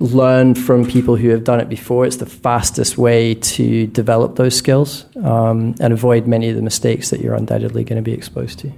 [0.02, 2.06] learn from people who have done it before.
[2.06, 7.12] It's the fastest way to develop those skills um, and avoid many of the mistakes
[7.12, 8.72] that you're undoubtedly going to be exposed to.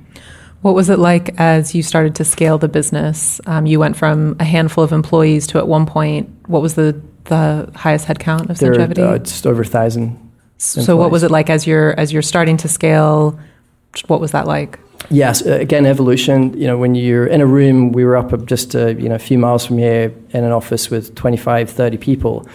[0.61, 3.39] What was it like as you started to scale the business?
[3.45, 7.01] Um, you went from a handful of employees to at one point, what was the,
[7.25, 8.99] the highest headcount of there, Sungevity?
[8.99, 10.19] Uh, just over a thousand.
[10.57, 13.37] So, what was it like as you're as you're starting to scale?
[14.07, 14.79] What was that like?
[15.09, 16.57] Yes, uh, again, evolution.
[16.57, 19.19] You know, when you're in a room, we were up just a, you know a
[19.19, 22.47] few miles from here in an office with 25, 30 people.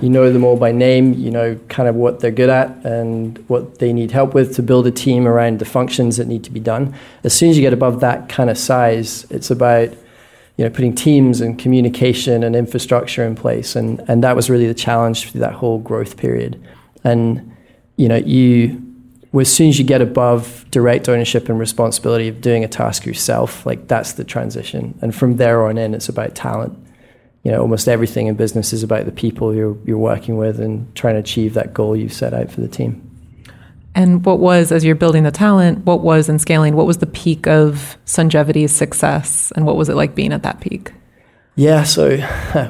[0.00, 1.12] You know them all by name.
[1.14, 4.62] You know kind of what they're good at and what they need help with to
[4.62, 6.94] build a team around the functions that need to be done.
[7.22, 9.90] As soon as you get above that kind of size, it's about
[10.56, 14.66] you know putting teams and communication and infrastructure in place, and and that was really
[14.66, 16.62] the challenge through that whole growth period.
[17.04, 17.54] And
[17.96, 18.89] you know you
[19.38, 23.64] as soon as you get above direct ownership and responsibility of doing a task yourself,
[23.64, 24.98] like that's the transition.
[25.02, 26.76] And from there on in, it's about talent.
[27.44, 30.92] You know, almost everything in business is about the people you're, you're working with and
[30.96, 33.06] trying to achieve that goal you've set out for the team.
[33.94, 37.06] And what was, as you're building the talent, what was in scaling, what was the
[37.06, 39.52] peak of Sungevity's success?
[39.56, 40.92] And what was it like being at that peak?
[41.56, 42.18] Yeah, so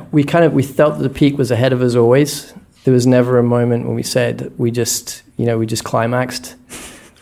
[0.13, 3.07] we kind of, we felt that the peak was ahead of us always there was
[3.07, 6.57] never a moment when we said we just you know we just climaxed.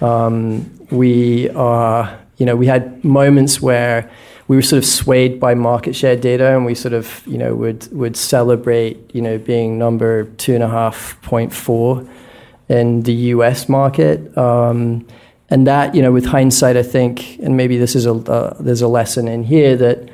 [0.00, 4.10] Um, we are you know we had moments where
[4.46, 7.54] we were sort of swayed by market share data, and we sort of you know
[7.54, 12.08] would would celebrate you know being number two and a half point four
[12.68, 13.68] in the U.S.
[13.68, 14.36] market.
[14.36, 15.06] Um,
[15.50, 18.82] and that, you know, with hindsight, I think, and maybe this is a uh, there's
[18.82, 20.10] a lesson in here that,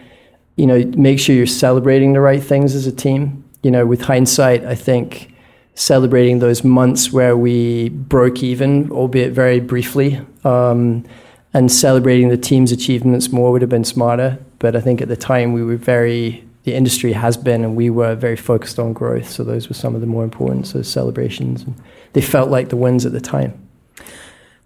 [0.56, 3.42] you know, make sure you're celebrating the right things as a team.
[3.62, 5.33] You know, with hindsight, I think
[5.74, 11.04] celebrating those months where we broke even, albeit very briefly, um,
[11.52, 14.38] and celebrating the team's achievements more would have been smarter.
[14.58, 17.90] But I think at the time we were very the industry has been, and we
[17.90, 19.28] were very focused on growth.
[19.28, 21.62] So those were some of the more important sort of celebrations.
[21.62, 21.74] And
[22.14, 23.52] they felt like the wins at the time.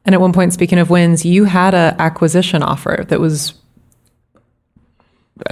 [0.05, 3.55] And at one point, speaking of wins, you had an acquisition offer that was.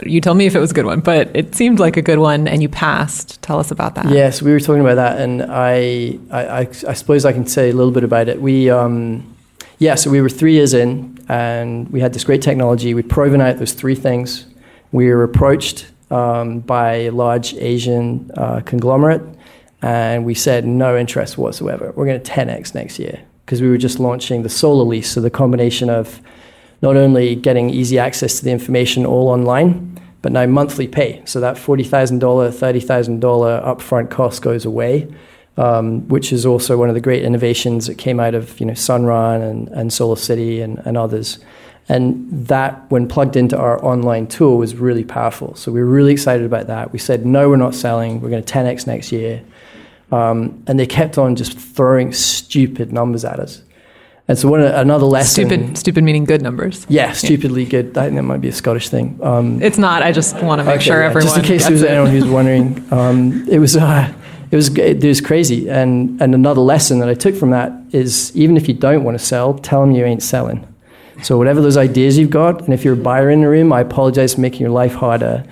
[0.04, 2.18] You tell me if it was a good one, but it seemed like a good
[2.18, 3.40] one, and you passed.
[3.42, 4.08] Tell us about that.
[4.08, 7.70] Yes, we were talking about that, and I, I, I, I suppose I can say
[7.70, 8.40] a little bit about it.
[8.40, 9.36] We, um,
[9.78, 12.94] yeah, so we were three years in, and we had this great technology.
[12.94, 14.46] We'd proven out those three things.
[14.92, 19.22] We were approached um, by a large Asian uh, conglomerate,
[19.82, 21.92] and we said no interest whatsoever.
[21.94, 25.20] We're going to 10x next year because we were just launching the solar lease, so
[25.20, 26.20] the combination of
[26.82, 31.22] not only getting easy access to the information all online, but now monthly pay.
[31.24, 35.08] So that $40,000, $30,000 upfront cost goes away,
[35.56, 38.72] um, which is also one of the great innovations that came out of you know,
[38.72, 41.38] Sunrun and, and SolarCity and, and others.
[41.88, 45.54] And that, when plugged into our online tool, was really powerful.
[45.54, 46.92] So we were really excited about that.
[46.92, 48.20] We said, no, we're not selling.
[48.20, 49.42] We're going to 10x next year.
[50.10, 53.62] Um, and they kept on just throwing stupid numbers at us.
[54.28, 55.46] And so one another lesson.
[55.46, 56.84] Stupid, stupid meaning good numbers.
[56.88, 57.70] Yeah, stupidly yeah.
[57.70, 57.98] good.
[57.98, 59.20] I think that might be a Scottish thing.
[59.22, 60.02] Um, it's not.
[60.02, 61.22] I just want to make okay, sure yeah, everyone.
[61.22, 61.90] Just in case there was it.
[61.90, 64.12] anyone who's wondering, um, it was uh,
[64.50, 65.70] it was it was crazy.
[65.70, 69.16] And and another lesson that I took from that is even if you don't want
[69.16, 70.66] to sell, tell them you ain't selling.
[71.22, 73.80] So whatever those ideas you've got, and if you're a buyer in the room, I
[73.80, 75.44] apologize for making your life harder.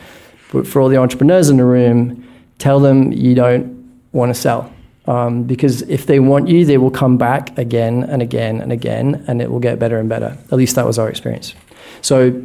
[0.53, 4.74] But for all the entrepreneurs in the room, tell them you don't want to sell.
[5.07, 9.25] Um, because if they want you, they will come back again and again and again,
[9.27, 10.37] and it will get better and better.
[10.51, 11.55] At least that was our experience.
[12.01, 12.43] So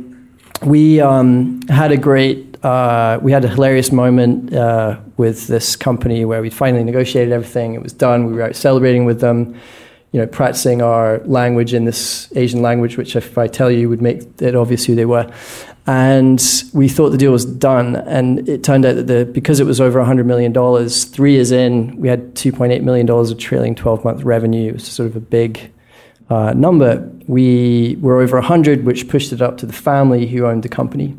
[0.63, 6.25] we um, had a great, uh, we had a hilarious moment uh, with this company
[6.25, 7.75] where we finally negotiated everything.
[7.75, 8.25] It was done.
[8.25, 9.55] We were out celebrating with them
[10.11, 14.01] you know, practicing our language in this Asian language, which if I tell you would
[14.01, 15.31] make it obvious who they were.
[15.89, 16.39] And
[16.71, 17.95] we thought the deal was done.
[17.95, 20.53] And it turned out that the, because it was over $100 million,
[20.87, 24.69] three years in, we had $2.8 million of trailing 12 month revenue.
[24.69, 25.73] It was sort of a big
[26.29, 27.09] uh, number.
[27.25, 31.17] We were over 100, which pushed it up to the family who owned the company.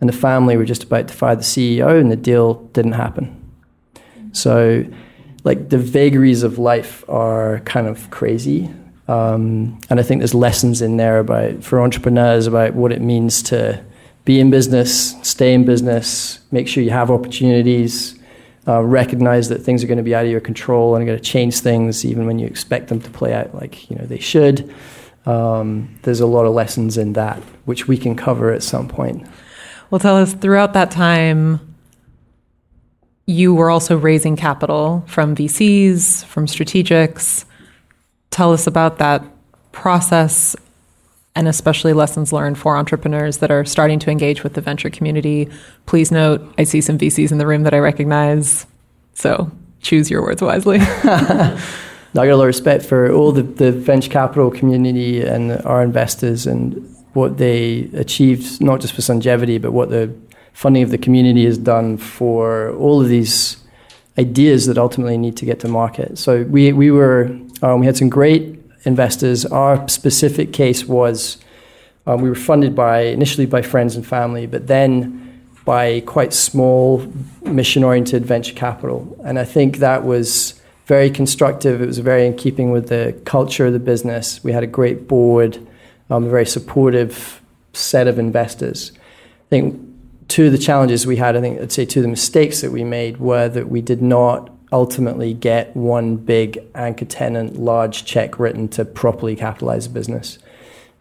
[0.00, 3.52] And the family were just about to fire the CEO, and the deal didn't happen.
[4.32, 4.86] So
[5.44, 8.70] like the vagaries of life are kind of crazy.
[9.08, 13.42] Um, and I think there's lessons in there about for entrepreneurs about what it means
[13.44, 13.84] to
[14.26, 18.18] be in business, stay in business, make sure you have opportunities,
[18.66, 21.16] uh, recognize that things are going to be out of your control and are going
[21.16, 24.18] to change things even when you expect them to play out like you know they
[24.18, 24.74] should.
[25.26, 29.26] Um, there's a lot of lessons in that which we can cover at some point.
[29.90, 31.76] Well, tell us throughout that time
[33.26, 37.44] you were also raising capital from VCs, from strategics.
[38.30, 39.24] Tell us about that
[39.70, 40.56] process
[41.36, 45.48] and especially lessons learned for entrepreneurs that are starting to engage with the venture community.
[45.84, 48.66] Please note, I see some VCs in the room that I recognize.
[49.12, 50.78] So choose your words wisely.
[50.80, 51.58] I
[52.14, 56.46] got a lot of respect for all the, the venture capital community and our investors
[56.46, 60.14] and what they achieved, not just for Sungevity, but what the
[60.54, 63.58] funding of the community is done for all of these
[64.18, 66.16] ideas that ultimately need to get to market.
[66.16, 67.24] So we, we were,
[67.60, 68.55] um, we had some great
[68.86, 69.44] investors.
[69.44, 71.38] Our specific case was
[72.06, 75.22] um, we were funded by, initially by friends and family, but then
[75.64, 79.20] by quite small mission oriented venture capital.
[79.24, 81.82] And I think that was very constructive.
[81.82, 84.42] It was very in keeping with the culture of the business.
[84.44, 85.58] We had a great board,
[86.08, 88.92] um, a very supportive set of investors.
[88.94, 89.80] I think
[90.28, 92.70] two of the challenges we had, I think I'd say two of the mistakes that
[92.70, 98.38] we made were that we did not ultimately get one big anchor tenant, large check
[98.38, 100.38] written to properly capitalize the business.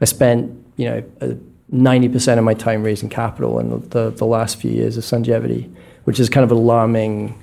[0.01, 0.39] I spent,
[0.77, 1.37] you know,
[1.69, 5.03] ninety percent of my time raising capital in the, the, the last few years of
[5.03, 5.63] Sungevity,
[6.05, 7.33] which is kind of alarming,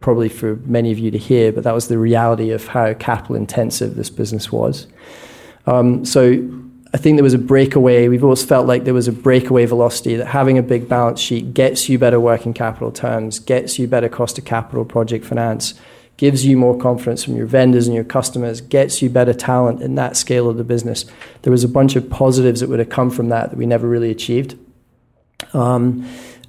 [0.00, 1.52] probably for many of you to hear.
[1.52, 4.86] But that was the reality of how capital intensive this business was.
[5.66, 6.20] Um, so
[6.94, 8.08] I think there was a breakaway.
[8.08, 11.54] We've always felt like there was a breakaway velocity that having a big balance sheet
[11.54, 15.72] gets you better working capital terms, gets you better cost of capital project finance,
[16.18, 19.94] gives you more confidence from your vendors and your customers, gets you better talent in
[19.94, 21.06] that scale of the business.
[21.42, 23.88] There was a bunch of positives that would have come from that that we never
[23.88, 24.58] really achieved.
[25.54, 26.06] Um,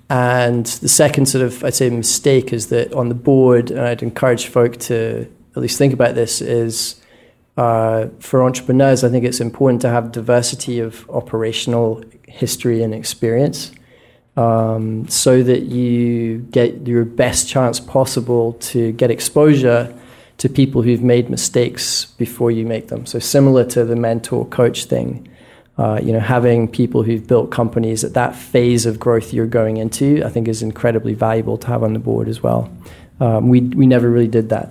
[0.10, 4.04] and the second sort of, I'd say, mistake is that on the board, and I'd
[4.04, 7.02] encourage folk to at least think about this, is
[7.58, 13.72] uh, for entrepreneurs, I think it's important to have diversity of operational history and experience
[14.36, 19.94] um, so that you get your best chance possible to get exposure
[20.40, 23.06] to people who've made mistakes before you make them.
[23.06, 25.28] So, similar to the mentor coach thing,
[25.78, 29.78] uh, you know, having people who've built companies at that phase of growth you're going
[29.78, 32.72] into, I think is incredibly valuable to have on the board as well.
[33.20, 34.70] Um, we, we never really did that.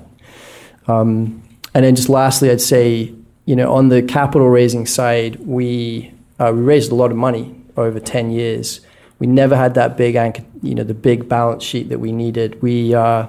[0.89, 1.42] Um,
[1.75, 3.15] and then just lastly, I'd say,
[3.45, 7.55] you know, on the capital raising side, we, uh, we raised a lot of money
[7.77, 8.81] over 10 years.
[9.19, 12.61] We never had that big, anchor, you know, the big balance sheet that we needed.
[12.63, 13.27] We, uh,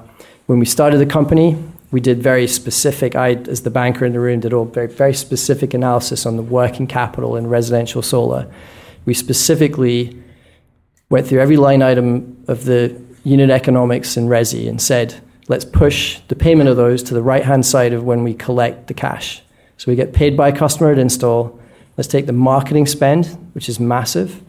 [0.48, 1.58] when we started the company,
[1.92, 5.14] we did very specific, I, as the banker in the room, did all very, very
[5.14, 8.52] specific analysis on the working capital in residential solar.
[9.06, 10.22] We specifically
[11.10, 16.20] went through every line item of the unit economics in Resi and said, let's push
[16.28, 19.42] the payment of those to the right hand side of when we collect the cash.
[19.78, 21.60] So we get paid by a customer at install.
[21.98, 24.42] Let's take the marketing spend, which is massive,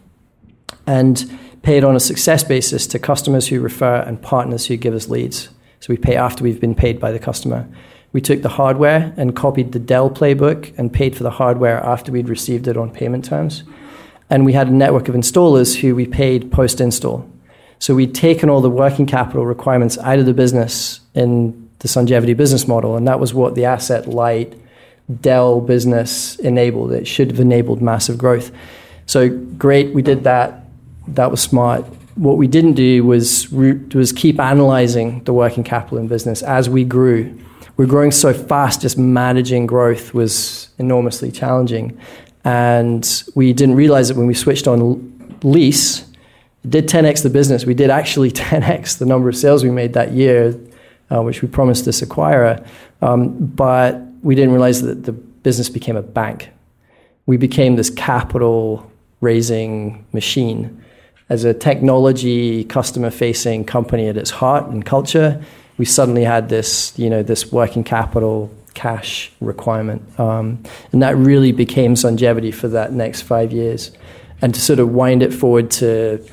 [0.87, 4.95] and pay it on a success basis to customers who refer and partners who give
[4.95, 5.49] us leads.
[5.81, 7.67] So we pay after we've been paid by the customer.
[8.13, 12.13] We took the hardware and copied the Dell playbook and paid for the hardware after
[12.13, 13.65] we'd received it on payment terms.
[14.31, 17.29] And we had a network of installers who we paid post install.
[17.85, 22.35] So we'd taken all the working capital requirements out of the business in the Sungevity
[22.35, 24.55] business model, and that was what the asset light
[25.21, 26.93] Dell business enabled.
[26.93, 28.51] It should have enabled massive growth.
[29.05, 30.65] So great, we did that.
[31.09, 36.09] That was smart what we didn't do was was keep analyzing the working capital in
[36.09, 37.39] business as we grew.
[37.77, 42.01] We're growing so fast, just managing growth was enormously challenging,
[42.45, 46.05] and we didn't realize it when we switched on lease.
[46.69, 47.67] Did 10x the business.
[47.67, 50.59] We did actually 10x the number of sales we made that year,
[51.11, 52.67] uh, which we promised this acquirer.
[53.03, 56.51] Um, but we didn't realize that the business became a bank.
[57.27, 58.91] We became this capital
[59.21, 60.83] raising machine
[61.29, 65.43] as a technology customer facing company at its heart and culture,
[65.79, 70.03] we suddenly had this, you know, this working capital cash requirement.
[70.21, 70.63] Um,
[70.93, 73.91] and that really became Sungevity for that next five years.
[74.43, 76.25] And to sort of wind it forward to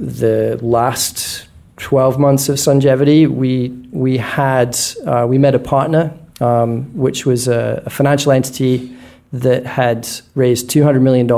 [0.00, 1.46] the last
[1.78, 4.76] 12 months of Sungevity, we, we had,
[5.06, 8.96] uh, we met a partner, um, which was a, a financial entity
[9.32, 11.28] that had raised $200 million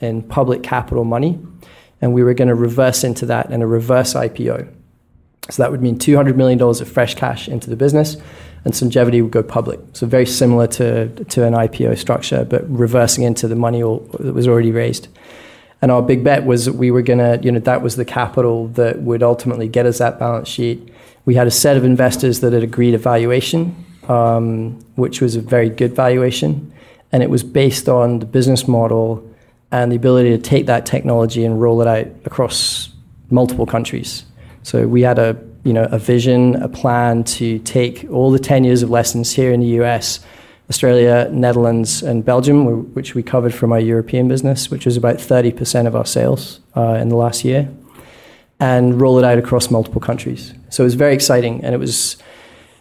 [0.00, 1.38] in public capital money
[2.02, 4.68] and we were going to reverse into that in a reverse IPO.
[5.50, 8.16] So that would mean $200 million of fresh cash into the business,
[8.64, 9.80] and Sungevity would go public.
[9.92, 14.46] So very similar to, to an IPO structure, but reversing into the money that was
[14.46, 15.08] already raised.
[15.82, 18.04] And our big bet was that we were going to, you know, that was the
[18.04, 20.90] capital that would ultimately get us that balance sheet.
[21.24, 25.40] We had a set of investors that had agreed a valuation, um, which was a
[25.40, 26.72] very good valuation.
[27.10, 29.28] And it was based on the business model
[29.72, 32.90] and the ability to take that technology and roll it out across
[33.30, 34.24] multiple countries.
[34.62, 38.64] So we had a you know a vision, a plan to take all the 10
[38.64, 40.20] years of lessons here in the US,
[40.72, 45.86] Australia, Netherlands, and Belgium, which we covered from our European business, which was about 30%
[45.86, 47.68] of our sales uh, in the last year,
[48.58, 50.54] and roll it out across multiple countries.
[50.70, 52.16] So it was very exciting, and it was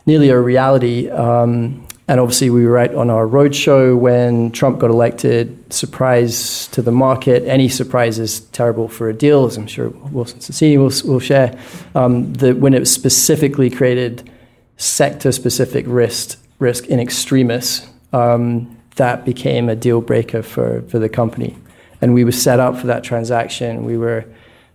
[0.06, 1.10] nearly a reality.
[1.10, 5.74] Um, and obviously, we were out on our roadshow when Trump got elected.
[5.74, 7.44] Surprise to the market.
[7.44, 11.60] Any surprise is terrible for a deal, as I'm sure Wilson Sonsini will, will share.
[11.94, 14.30] Um, the, when it was specifically created
[14.78, 21.10] sector specific risk, risk in extremis, um, that became a deal breaker for, for the
[21.10, 21.58] company.
[22.02, 23.84] And we were set up for that transaction.
[23.84, 24.26] We were,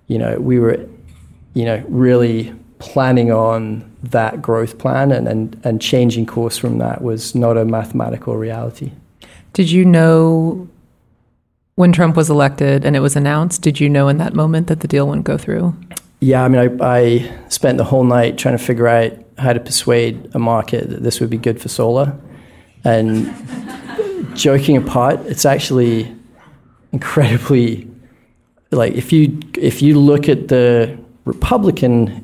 [0.06, 0.86] you know, we were,
[1.54, 7.02] you know, really planning on that growth plan and, and, and changing course from that
[7.02, 8.92] was not a mathematical reality.
[9.52, 10.68] Did you know
[11.76, 14.80] when Trump was elected and it was announced, did you know in that moment that
[14.80, 15.74] the deal wouldn't go through?
[16.20, 19.60] Yeah, I mean, I, I spent the whole night trying to figure out how to
[19.60, 22.18] persuade a market that this would be good for solar.
[22.84, 23.32] And
[24.34, 26.14] joking apart, it's actually
[26.92, 27.88] incredibly
[28.70, 32.22] like if you if you look at the Republican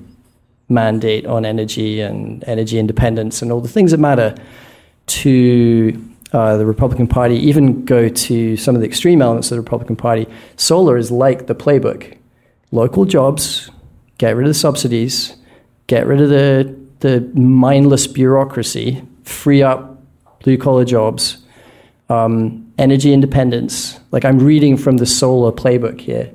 [0.69, 4.35] mandate on energy and energy independence and all the things that matter
[5.07, 9.61] to uh, the Republican Party, even go to some of the extreme elements of the
[9.61, 12.17] Republican Party, solar is like the playbook.
[12.71, 13.71] Local jobs,
[14.17, 15.37] get rid of the subsidies,
[15.89, 20.03] get rid of the, the mindless bureaucracy, free up
[20.41, 21.39] blue collar jobs,
[22.09, 24.01] um, energy independence.
[24.11, 26.33] Like I'm reading from the solar playbook here.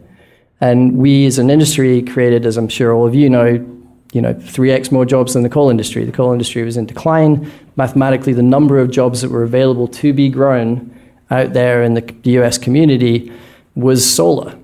[0.59, 3.65] And we as an industry created, as I'm sure all of you know,
[4.13, 6.03] you know, 3x more jobs than the coal industry.
[6.03, 7.51] The coal industry was in decline.
[7.75, 10.93] Mathematically, the number of jobs that were available to be grown
[11.29, 13.31] out there in the, the US community
[13.75, 14.57] was solar.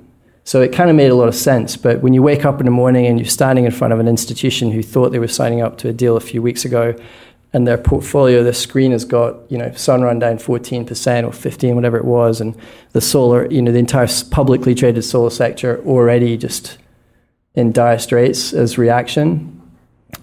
[0.45, 1.77] So it kind of made a lot of sense.
[1.77, 4.07] But when you wake up in the morning and you're standing in front of an
[4.07, 6.95] institution who thought they were signing up to a deal a few weeks ago,
[7.53, 11.97] and their portfolio, the screen has got, you know, Sunrun down 14% or 15, whatever
[11.97, 12.57] it was, and
[12.93, 16.79] the solar, you know, the entire publicly traded solar sector already just
[17.53, 19.61] in dire straits as reaction,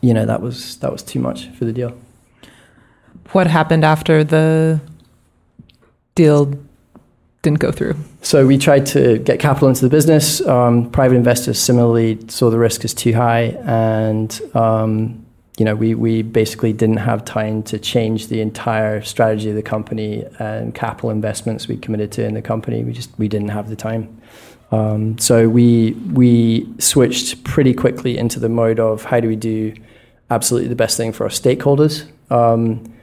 [0.01, 1.97] you know, that was that was too much for the deal.
[3.31, 4.81] What happened after the
[6.17, 6.59] deal
[7.43, 7.97] didn't go through?
[8.23, 10.41] So we tried to get capital into the business.
[10.47, 15.25] Um, private investors similarly saw the risk as too high, and um,
[15.57, 19.63] you know we we basically didn't have time to change the entire strategy of the
[19.63, 22.85] company and capital investments we committed to in the company.
[22.85, 24.21] We just we didn't have the time.
[24.71, 29.75] Um, so we we switched pretty quickly into the mode of how do we do
[30.31, 32.07] absolutely the best thing for our stakeholders.
[32.31, 32.95] Um,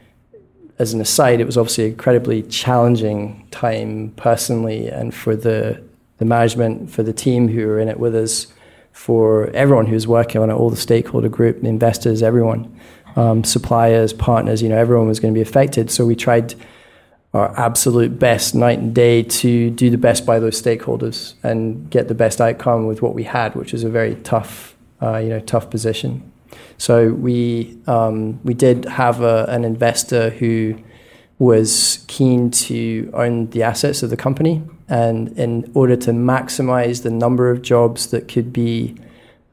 [0.80, 5.82] as an aside, it was obviously an incredibly challenging time personally and for the
[6.18, 8.48] the management, for the team who were in it with us,
[8.92, 12.76] for everyone who was working on it, all the stakeholder group, the investors, everyone,
[13.16, 15.92] um, suppliers, partners, you know, everyone was going to be affected.
[15.92, 16.56] So we tried
[17.34, 22.08] our absolute best night and day to do the best by those stakeholders and get
[22.08, 25.40] the best outcome with what we had, which was a very tough, uh, you know,
[25.40, 26.32] tough position.
[26.78, 30.78] So we um, we did have a, an investor who
[31.40, 37.12] was keen to own the assets of the company, and in order to maximize the
[37.12, 38.96] number of jobs that could be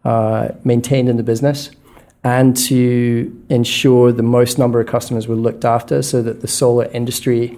[0.05, 1.71] uh, maintained in the business,
[2.23, 6.87] and to ensure the most number of customers were looked after, so that the solar
[6.87, 7.57] industry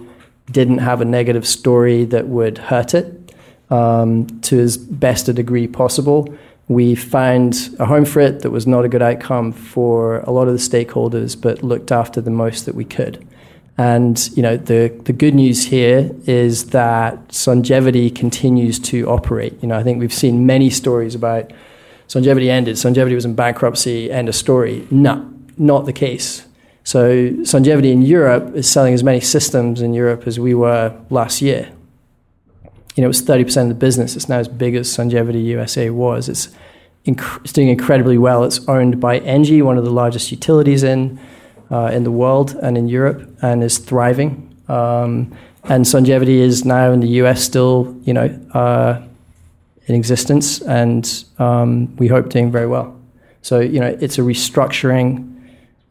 [0.51, 3.33] didn't have a negative story that would hurt it
[3.69, 6.33] um, to as best a degree possible
[6.67, 10.47] we found a home for it that was not a good outcome for a lot
[10.47, 13.25] of the stakeholders, but looked after the most that we could.
[13.77, 19.61] And you know the the good news here is that Sungevity continues to operate.
[19.61, 21.51] You know I think we've seen many stories about
[22.07, 24.87] Sungevity ended, Sungevity was in bankruptcy, end of story.
[24.89, 26.47] No, not the case.
[26.83, 31.41] So Sungevity in Europe is selling as many systems in Europe as we were last
[31.41, 31.69] year
[32.97, 34.15] you know, it was 30% of the business.
[34.15, 36.27] It's now as big as Sungevity USA was.
[36.27, 36.49] It's,
[37.05, 38.43] inc- it's doing incredibly well.
[38.43, 41.19] It's owned by Engie, one of the largest utilities in,
[41.69, 44.51] uh, in the world and in Europe, and is thriving.
[44.67, 45.31] Um,
[45.65, 48.25] and Sungevity is now in the US still, you know,
[48.55, 48.99] uh,
[49.85, 52.99] in existence, and um, we hope doing very well.
[53.43, 55.35] So, you know, it's a restructuring.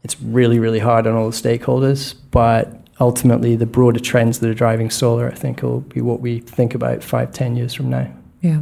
[0.03, 4.55] It's really, really hard on all the stakeholders, but ultimately the broader trends that are
[4.55, 8.11] driving solar, I think, will be what we think about five, ten years from now.
[8.41, 8.61] Yeah.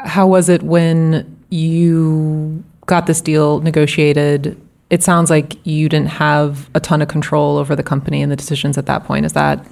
[0.00, 4.60] How was it when you got this deal negotiated?
[4.90, 8.36] It sounds like you didn't have a ton of control over the company and the
[8.36, 9.26] decisions at that point.
[9.26, 9.64] Is that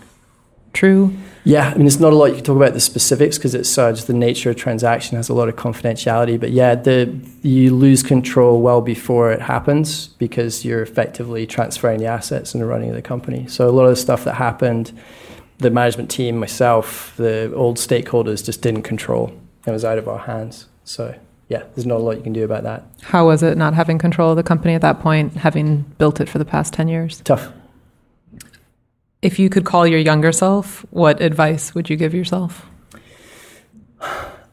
[0.74, 1.16] true?
[1.44, 3.76] Yeah, I mean, it's not a lot you can talk about the specifics because it's
[3.76, 6.40] uh, just the nature of transaction has a lot of confidentiality.
[6.40, 12.06] But yeah, the you lose control well before it happens because you're effectively transferring the
[12.06, 13.46] assets and the running of the company.
[13.46, 14.98] So a lot of the stuff that happened,
[15.58, 19.38] the management team, myself, the old stakeholders just didn't control.
[19.66, 20.66] It was out of our hands.
[20.84, 21.14] So
[21.50, 22.84] yeah, there's not a lot you can do about that.
[23.02, 26.28] How was it not having control of the company at that point, having built it
[26.30, 27.20] for the past ten years?
[27.20, 27.52] Tough
[29.24, 32.66] if you could call your younger self, what advice would you give yourself?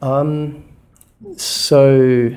[0.02, 0.64] Um,
[1.36, 2.34] so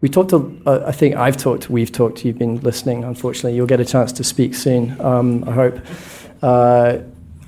[0.00, 0.30] we talked.
[0.30, 1.68] To, uh, I think I've talked.
[1.68, 2.24] We've talked.
[2.24, 3.02] You've been listening.
[3.02, 4.98] Unfortunately, you'll get a chance to speak soon.
[5.00, 5.80] Um, I hope.
[6.40, 6.98] Uh,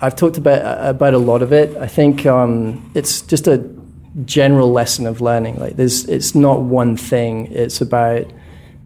[0.01, 1.77] I've talked about about a lot of it.
[1.77, 3.65] I think um, it's just a
[4.25, 5.61] general lesson of learning.
[5.61, 7.53] Like there's, it's not one thing.
[7.53, 8.27] It's about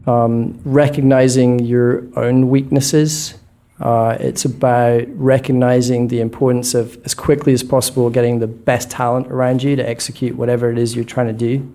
[0.07, 3.35] um, recognizing your own weaknesses
[3.83, 9.27] uh, it's about recognizing the importance of, as quickly as possible, getting the best talent
[9.27, 11.75] around you to execute whatever it is you're trying to do.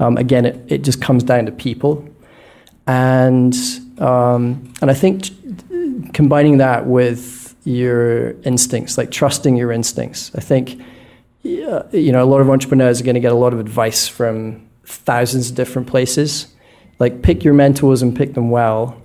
[0.00, 2.04] Um, again, it, it just comes down to people.
[2.88, 3.54] And,
[3.98, 5.30] um, and I think
[6.12, 10.80] combining that with your instincts, like trusting your instincts, I think
[11.44, 14.68] you know, a lot of entrepreneurs are going to get a lot of advice from
[14.84, 16.48] thousands of different places.
[16.98, 19.00] Like, pick your mentors and pick them well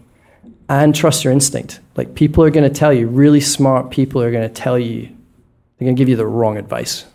[0.72, 1.82] and trust your instinct.
[1.98, 5.02] Like people are going to tell you, really smart people are going to tell you,
[5.02, 7.06] they're going to give you the wrong advice.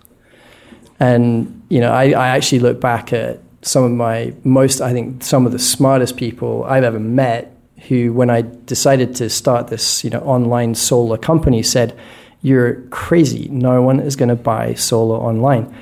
[1.00, 5.22] And, you know, I, I actually look back at some of my most, I think,
[5.22, 7.56] some of the smartest people I've ever met
[7.88, 11.98] who, when I decided to start this, you know, online solar company, said,
[12.42, 13.48] You're crazy.
[13.48, 15.74] No one is going to buy solar online.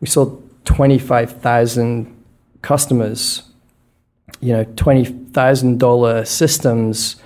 [0.00, 2.14] We sold 25,000
[2.62, 3.42] customers
[4.40, 5.04] you know twenty
[5.38, 7.16] thousand dollar systems,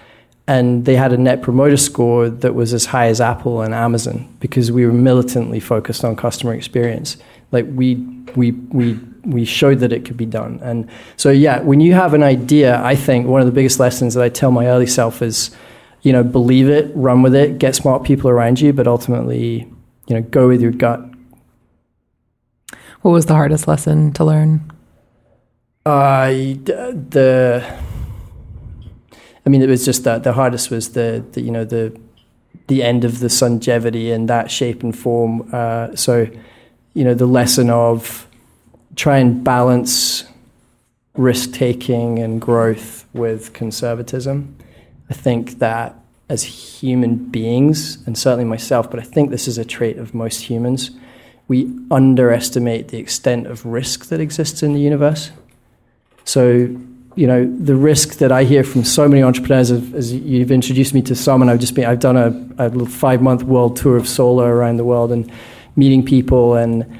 [0.47, 4.29] and they had a net promoter score that was as high as Apple and Amazon
[4.39, 7.17] because we were militantly focused on customer experience.
[7.53, 7.95] Like we
[8.37, 10.61] we we we showed that it could be done.
[10.63, 14.15] And so, yeah, when you have an idea, I think one of the biggest lessons
[14.15, 15.51] that I tell my early self is,
[16.03, 19.73] you know, believe it, run with it, get smart people around you, but ultimately,
[20.09, 21.01] you know, go with your gut.
[23.03, 24.71] What was the hardest lesson to learn?
[25.85, 27.65] Uh, the,
[29.45, 31.99] I mean, it was just that the hardest was the, the you know, the,
[32.69, 35.49] the end of the Sungevity in that shape and form.
[35.53, 36.29] Uh, so,
[36.95, 38.27] you know, the lesson of
[38.95, 40.25] try and balance
[41.15, 44.57] risk taking and growth with conservatism.
[45.11, 45.97] I think that
[46.29, 50.41] as human beings, and certainly myself, but I think this is a trait of most
[50.41, 50.91] humans,
[51.49, 55.31] we underestimate the extent of risk that exists in the universe.
[56.25, 56.75] So,
[57.15, 61.03] you know, the risk that I hear from so many entrepreneurs, as you've introduced me
[61.03, 64.09] to some, and I've just been, I've done a, a five month world tour of
[64.09, 65.31] solar around the world and
[65.77, 66.99] meeting people, and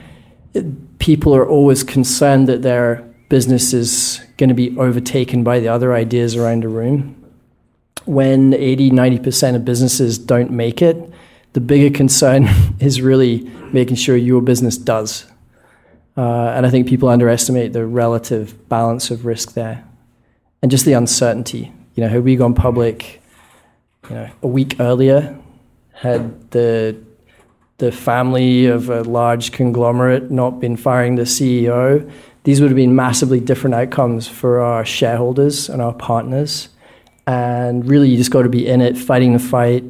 [0.99, 2.97] people are always concerned that their
[3.29, 7.17] business is going to be overtaken by the other ideas around the room.
[8.05, 11.11] When 80, 90% of businesses don't make it,
[11.55, 12.49] the bigger concern
[12.81, 15.27] is really making sure your business does.
[16.15, 19.85] Uh, and I think people underestimate the relative balance of risk there
[20.63, 21.73] and just the uncertainty.
[21.95, 23.21] You know, had we gone public,
[24.09, 25.37] you know, a week earlier,
[25.93, 26.97] had the
[27.79, 32.09] the family of a large conglomerate not been firing the CEO,
[32.45, 36.69] these would have been massively different outcomes for our shareholders and our partners.
[37.27, 39.85] And really, you just got to be in it, fighting the fight,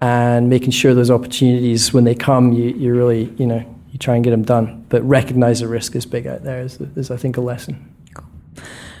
[0.00, 4.14] and making sure those opportunities, when they come, you, you really, you know, you try
[4.14, 4.86] and get them done.
[4.88, 7.94] But recognize the risk is big out there, is, is I think, a lesson.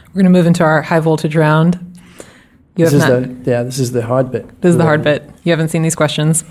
[0.08, 1.74] We're going to move into our high voltage round.
[2.76, 4.60] You this is not, the, yeah, this is the hard bit.
[4.60, 5.28] This is the hard bit.
[5.44, 6.44] You haven't seen these questions.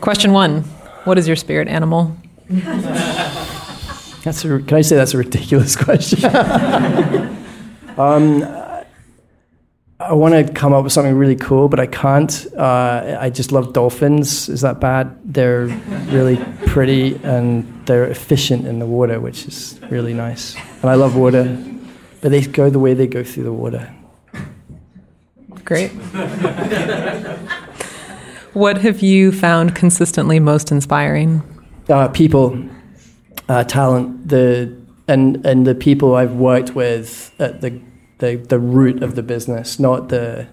[0.00, 0.62] Question one
[1.04, 2.16] What is your spirit animal?
[2.48, 6.24] that's a, can I say that's a ridiculous question?
[7.98, 8.42] um,
[10.00, 12.46] I want to come up with something really cool, but I can't.
[12.56, 14.48] Uh, I just love dolphins.
[14.48, 15.18] Is that bad?
[15.24, 15.66] They're
[16.06, 16.36] really
[16.66, 20.56] pretty and they're efficient in the water, which is really nice.
[20.82, 21.44] And I love water,
[22.20, 23.94] but they go the way they go through the water.
[25.64, 25.90] Great.
[28.54, 31.42] what have you found consistently most inspiring?
[31.88, 32.58] Uh, people,
[33.48, 37.80] uh, talent, the and and the people I've worked with at the
[38.18, 40.46] the, the root of the business, not the,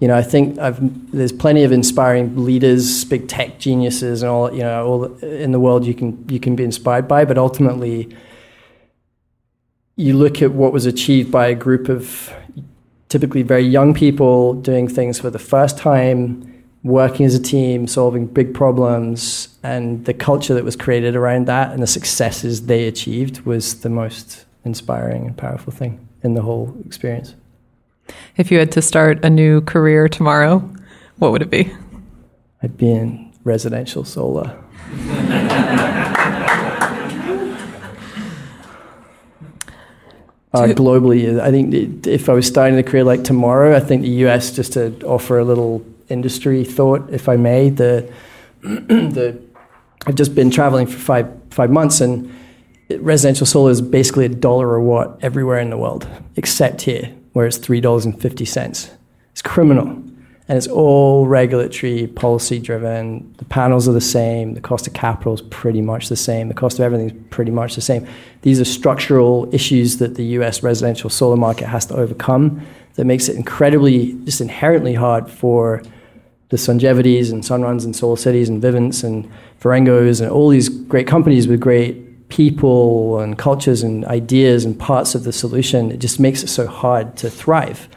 [0.00, 0.78] you know, I think I've,
[1.12, 5.60] there's plenty of inspiring leaders, big tech geniuses, and all, you know, all in the
[5.60, 8.14] world you can, you can be inspired by, but ultimately,
[10.00, 12.32] you look at what was achieved by a group of
[13.10, 18.26] typically very young people doing things for the first time, working as a team, solving
[18.26, 23.42] big problems, and the culture that was created around that and the successes they achieved
[23.42, 27.34] was the most inspiring and powerful thing in the whole experience.
[28.38, 30.58] If you had to start a new career tomorrow,
[31.18, 31.70] what would it be?
[32.62, 34.56] I'd be in residential solar.
[40.52, 44.26] uh, globally, I think if I was starting a career like tomorrow, I think the
[44.26, 48.12] US, just to offer a little industry thought, if I may, the,
[48.62, 49.40] the
[50.06, 52.32] I've just been traveling for five five months and
[52.98, 57.46] residential solar is basically a dollar a watt everywhere in the world, except here, where
[57.46, 58.90] it's $3.50.
[59.32, 60.02] It's criminal.
[60.50, 63.32] And it's all regulatory, policy driven.
[63.38, 64.54] The panels are the same.
[64.54, 66.48] The cost of capital is pretty much the same.
[66.48, 68.04] The cost of everything is pretty much the same.
[68.42, 73.28] These are structural issues that the US residential solar market has to overcome that makes
[73.28, 75.84] it incredibly, just inherently hard for
[76.48, 79.30] the Sungevities and Sunruns and SolarCities and Vivint and
[79.60, 85.14] Verengos and all these great companies with great people and cultures and ideas and parts
[85.14, 87.88] of the solution, it just makes it so hard to thrive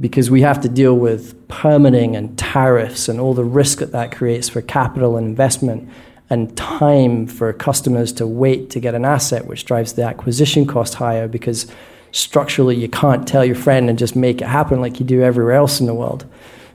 [0.00, 4.10] because we have to deal with permitting and tariffs and all the risk that that
[4.12, 5.88] creates for capital and investment
[6.30, 10.94] and time for customers to wait to get an asset, which drives the acquisition cost
[10.94, 11.70] higher because
[12.12, 15.54] structurally you can't tell your friend and just make it happen like you do everywhere
[15.54, 16.24] else in the world.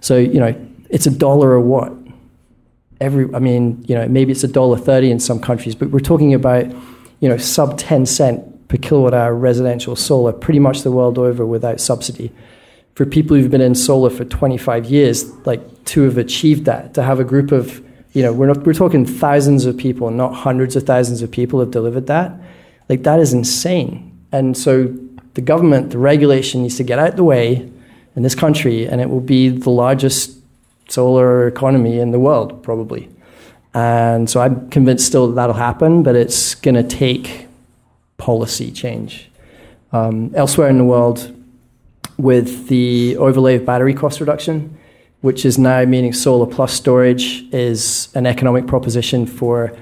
[0.01, 0.53] So, you know,
[0.89, 1.91] it's a dollar a watt
[3.01, 5.99] every, I mean, you know, maybe it's a dollar thirty in some countries, but we're
[5.99, 6.65] talking about,
[7.19, 11.45] you know, sub ten cent per kilowatt hour residential solar pretty much the world over
[11.45, 12.31] without subsidy.
[12.95, 17.03] For people who've been in solar for 25 years, like to have achieved that, to
[17.03, 17.83] have a group of,
[18.13, 21.59] you know, we're, not, we're talking thousands of people, not hundreds of thousands of people
[21.59, 22.33] have delivered that.
[22.87, 24.17] Like that is insane.
[24.31, 24.93] And so
[25.33, 27.69] the government, the regulation needs to get out the way
[28.15, 30.39] in this country, and it will be the largest
[30.87, 33.09] solar economy in the world, probably.
[33.73, 37.47] And so I'm convinced still that that'll happen, but it's going to take
[38.17, 39.29] policy change.
[39.91, 41.34] Um, elsewhere in the world,
[42.17, 44.77] with the overlay of battery cost reduction,
[45.21, 49.75] which is now meaning solar plus storage is an economic proposition for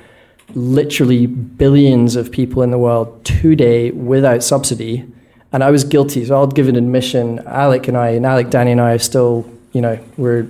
[0.56, 5.06] literally billions of people in the world today without subsidy.
[5.52, 7.40] And I was guilty, so I'll give an admission.
[7.46, 10.48] Alec and I, and Alec, Danny, and I are still, you know, we're,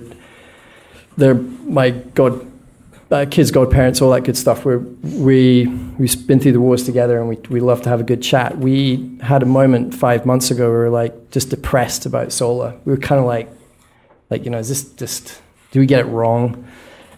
[1.16, 2.46] they're my god,
[3.10, 4.64] uh, kids, godparents, all that good stuff.
[4.64, 8.22] We, we've been through the wars together and we, we love to have a good
[8.22, 8.58] chat.
[8.58, 12.78] We had a moment five months ago where we were like just depressed about solar.
[12.84, 13.48] We were kind of like,
[14.30, 15.40] like, you know, is this just,
[15.70, 16.66] do we get it wrong?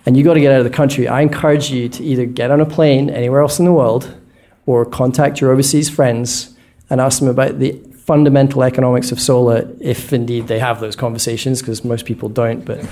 [0.07, 2.53] and you got to get out of the country, I encourage you to either get
[2.53, 4.17] on a plane anywhere else in the world
[4.65, 6.57] or contact your overseas friends
[6.89, 7.73] and ask them about the
[8.05, 12.65] fundamental economics of solar, if indeed they have those conversations, because most people don't.
[12.65, 12.85] But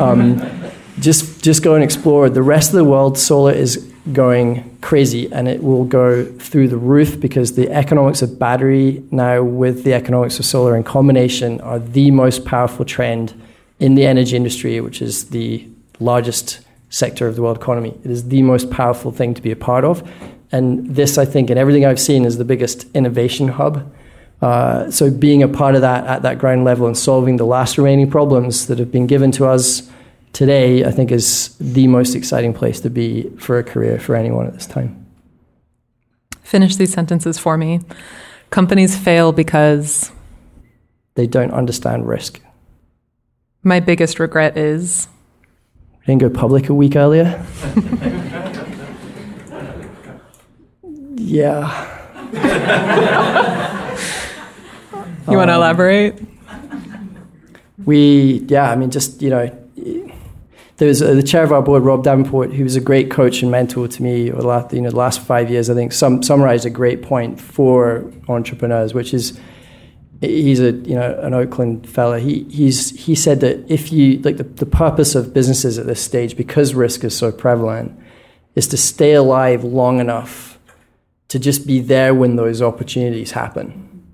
[0.00, 0.38] um,
[1.00, 2.28] just just go and explore.
[2.28, 6.76] The rest of the world, solar is going crazy, and it will go through the
[6.76, 11.78] roof because the economics of battery now with the economics of solar in combination are
[11.78, 13.40] the most powerful trend
[13.78, 15.68] in the energy industry, which is the
[16.00, 17.98] largest sector of the world economy.
[18.04, 20.08] It is the most powerful thing to be a part of.
[20.52, 23.90] And this, I think, and everything I've seen, is the biggest innovation hub.
[24.42, 27.78] Uh, so being a part of that at that ground level and solving the last
[27.78, 29.88] remaining problems that have been given to us
[30.32, 34.46] today, I think, is the most exciting place to be for a career for anyone
[34.46, 35.06] at this time.
[36.42, 37.80] Finish these sentences for me.
[38.50, 40.12] Companies fail because
[41.14, 42.40] they don't understand risk.
[43.62, 45.08] My biggest regret is
[46.02, 47.24] I didn't go public a week earlier.
[51.14, 51.88] yeah.
[55.30, 56.20] you want to um, elaborate?
[57.84, 59.61] We, yeah, I mean, just, you know,
[60.82, 63.40] there was uh, the chair of our board, Rob Davenport, who was a great coach
[63.40, 65.92] and mentor to me over the last, you know, the last five years, I think,
[65.92, 69.38] some, summarized a great point for entrepreneurs, which is
[70.20, 72.18] he's a you know an Oakland fella.
[72.18, 76.02] He he's he said that if you like the, the purpose of businesses at this
[76.02, 77.96] stage, because risk is so prevalent,
[78.56, 80.58] is to stay alive long enough
[81.28, 84.04] to just be there when those opportunities happen.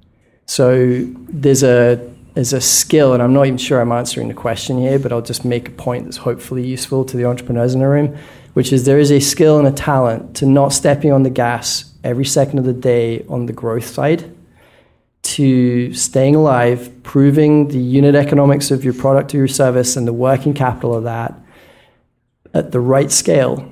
[0.44, 4.78] So there's a there's a skill, and I'm not even sure I'm answering the question
[4.78, 7.88] here, but I'll just make a point that's hopefully useful to the entrepreneurs in the
[7.88, 8.16] room,
[8.52, 11.92] which is there is a skill and a talent to not stepping on the gas
[12.04, 14.32] every second of the day on the growth side
[15.22, 20.12] to staying alive, proving the unit economics of your product or your service and the
[20.12, 21.34] working capital of that
[22.54, 23.68] at the right scale.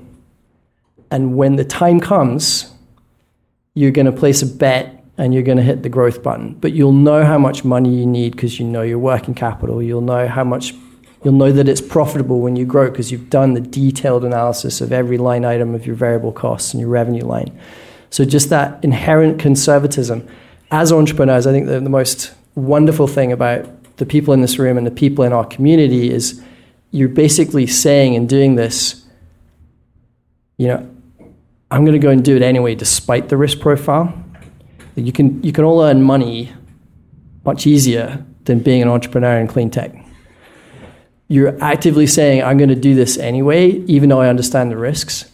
[1.12, 2.74] And when the time comes,
[3.74, 6.54] you're going to place a bet and you're going to hit the growth button.
[6.54, 9.82] But you'll know how much money you need because you know your working capital.
[9.82, 10.74] You'll know how much,
[11.24, 14.92] you'll know that it's profitable when you grow because you've done the detailed analysis of
[14.92, 17.58] every line item of your variable costs and your revenue line.
[18.10, 20.28] So just that inherent conservatism
[20.70, 24.76] as entrepreneurs, I think the, the most wonderful thing about the people in this room
[24.76, 26.42] and the people in our community is
[26.90, 29.04] you're basically saying and doing this,
[30.58, 30.90] you know,
[31.70, 34.12] I'm going to go and do it anyway, despite the risk profile.
[34.96, 36.52] You can, you can all earn money
[37.44, 39.94] much easier than being an entrepreneur in clean tech.
[41.28, 45.30] You're actively saying, I'm going to do this anyway, even though I understand the risks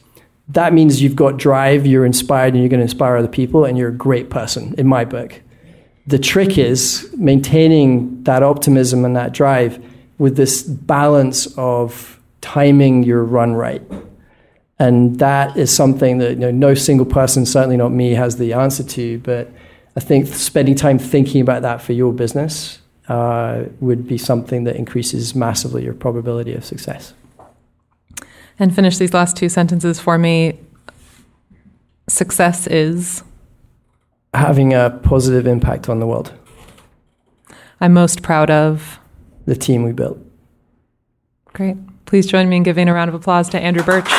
[0.49, 3.79] that means you've got drive, you're inspired, and you're going to inspire other people, and
[3.79, 5.41] you're a great person in my book.
[6.07, 9.83] The trick is maintaining that optimism and that drive
[10.19, 13.83] with this balance of timing your run right.
[14.83, 18.53] And that is something that you know, no single person, certainly not me, has the
[18.53, 19.21] answer to.
[19.21, 19.49] But
[19.97, 24.75] I think spending time thinking about that for your business uh, would be something that
[24.75, 27.15] increases massively your probability of success
[28.59, 30.59] and finish these last two sentences for me.
[32.09, 33.23] Success is
[34.35, 36.33] having a positive impact on the world.
[37.81, 38.99] I'm most proud of
[39.47, 40.19] the team we built.
[41.53, 41.77] Great.
[42.05, 44.11] Please join me in giving a round of applause to Andrew Birch.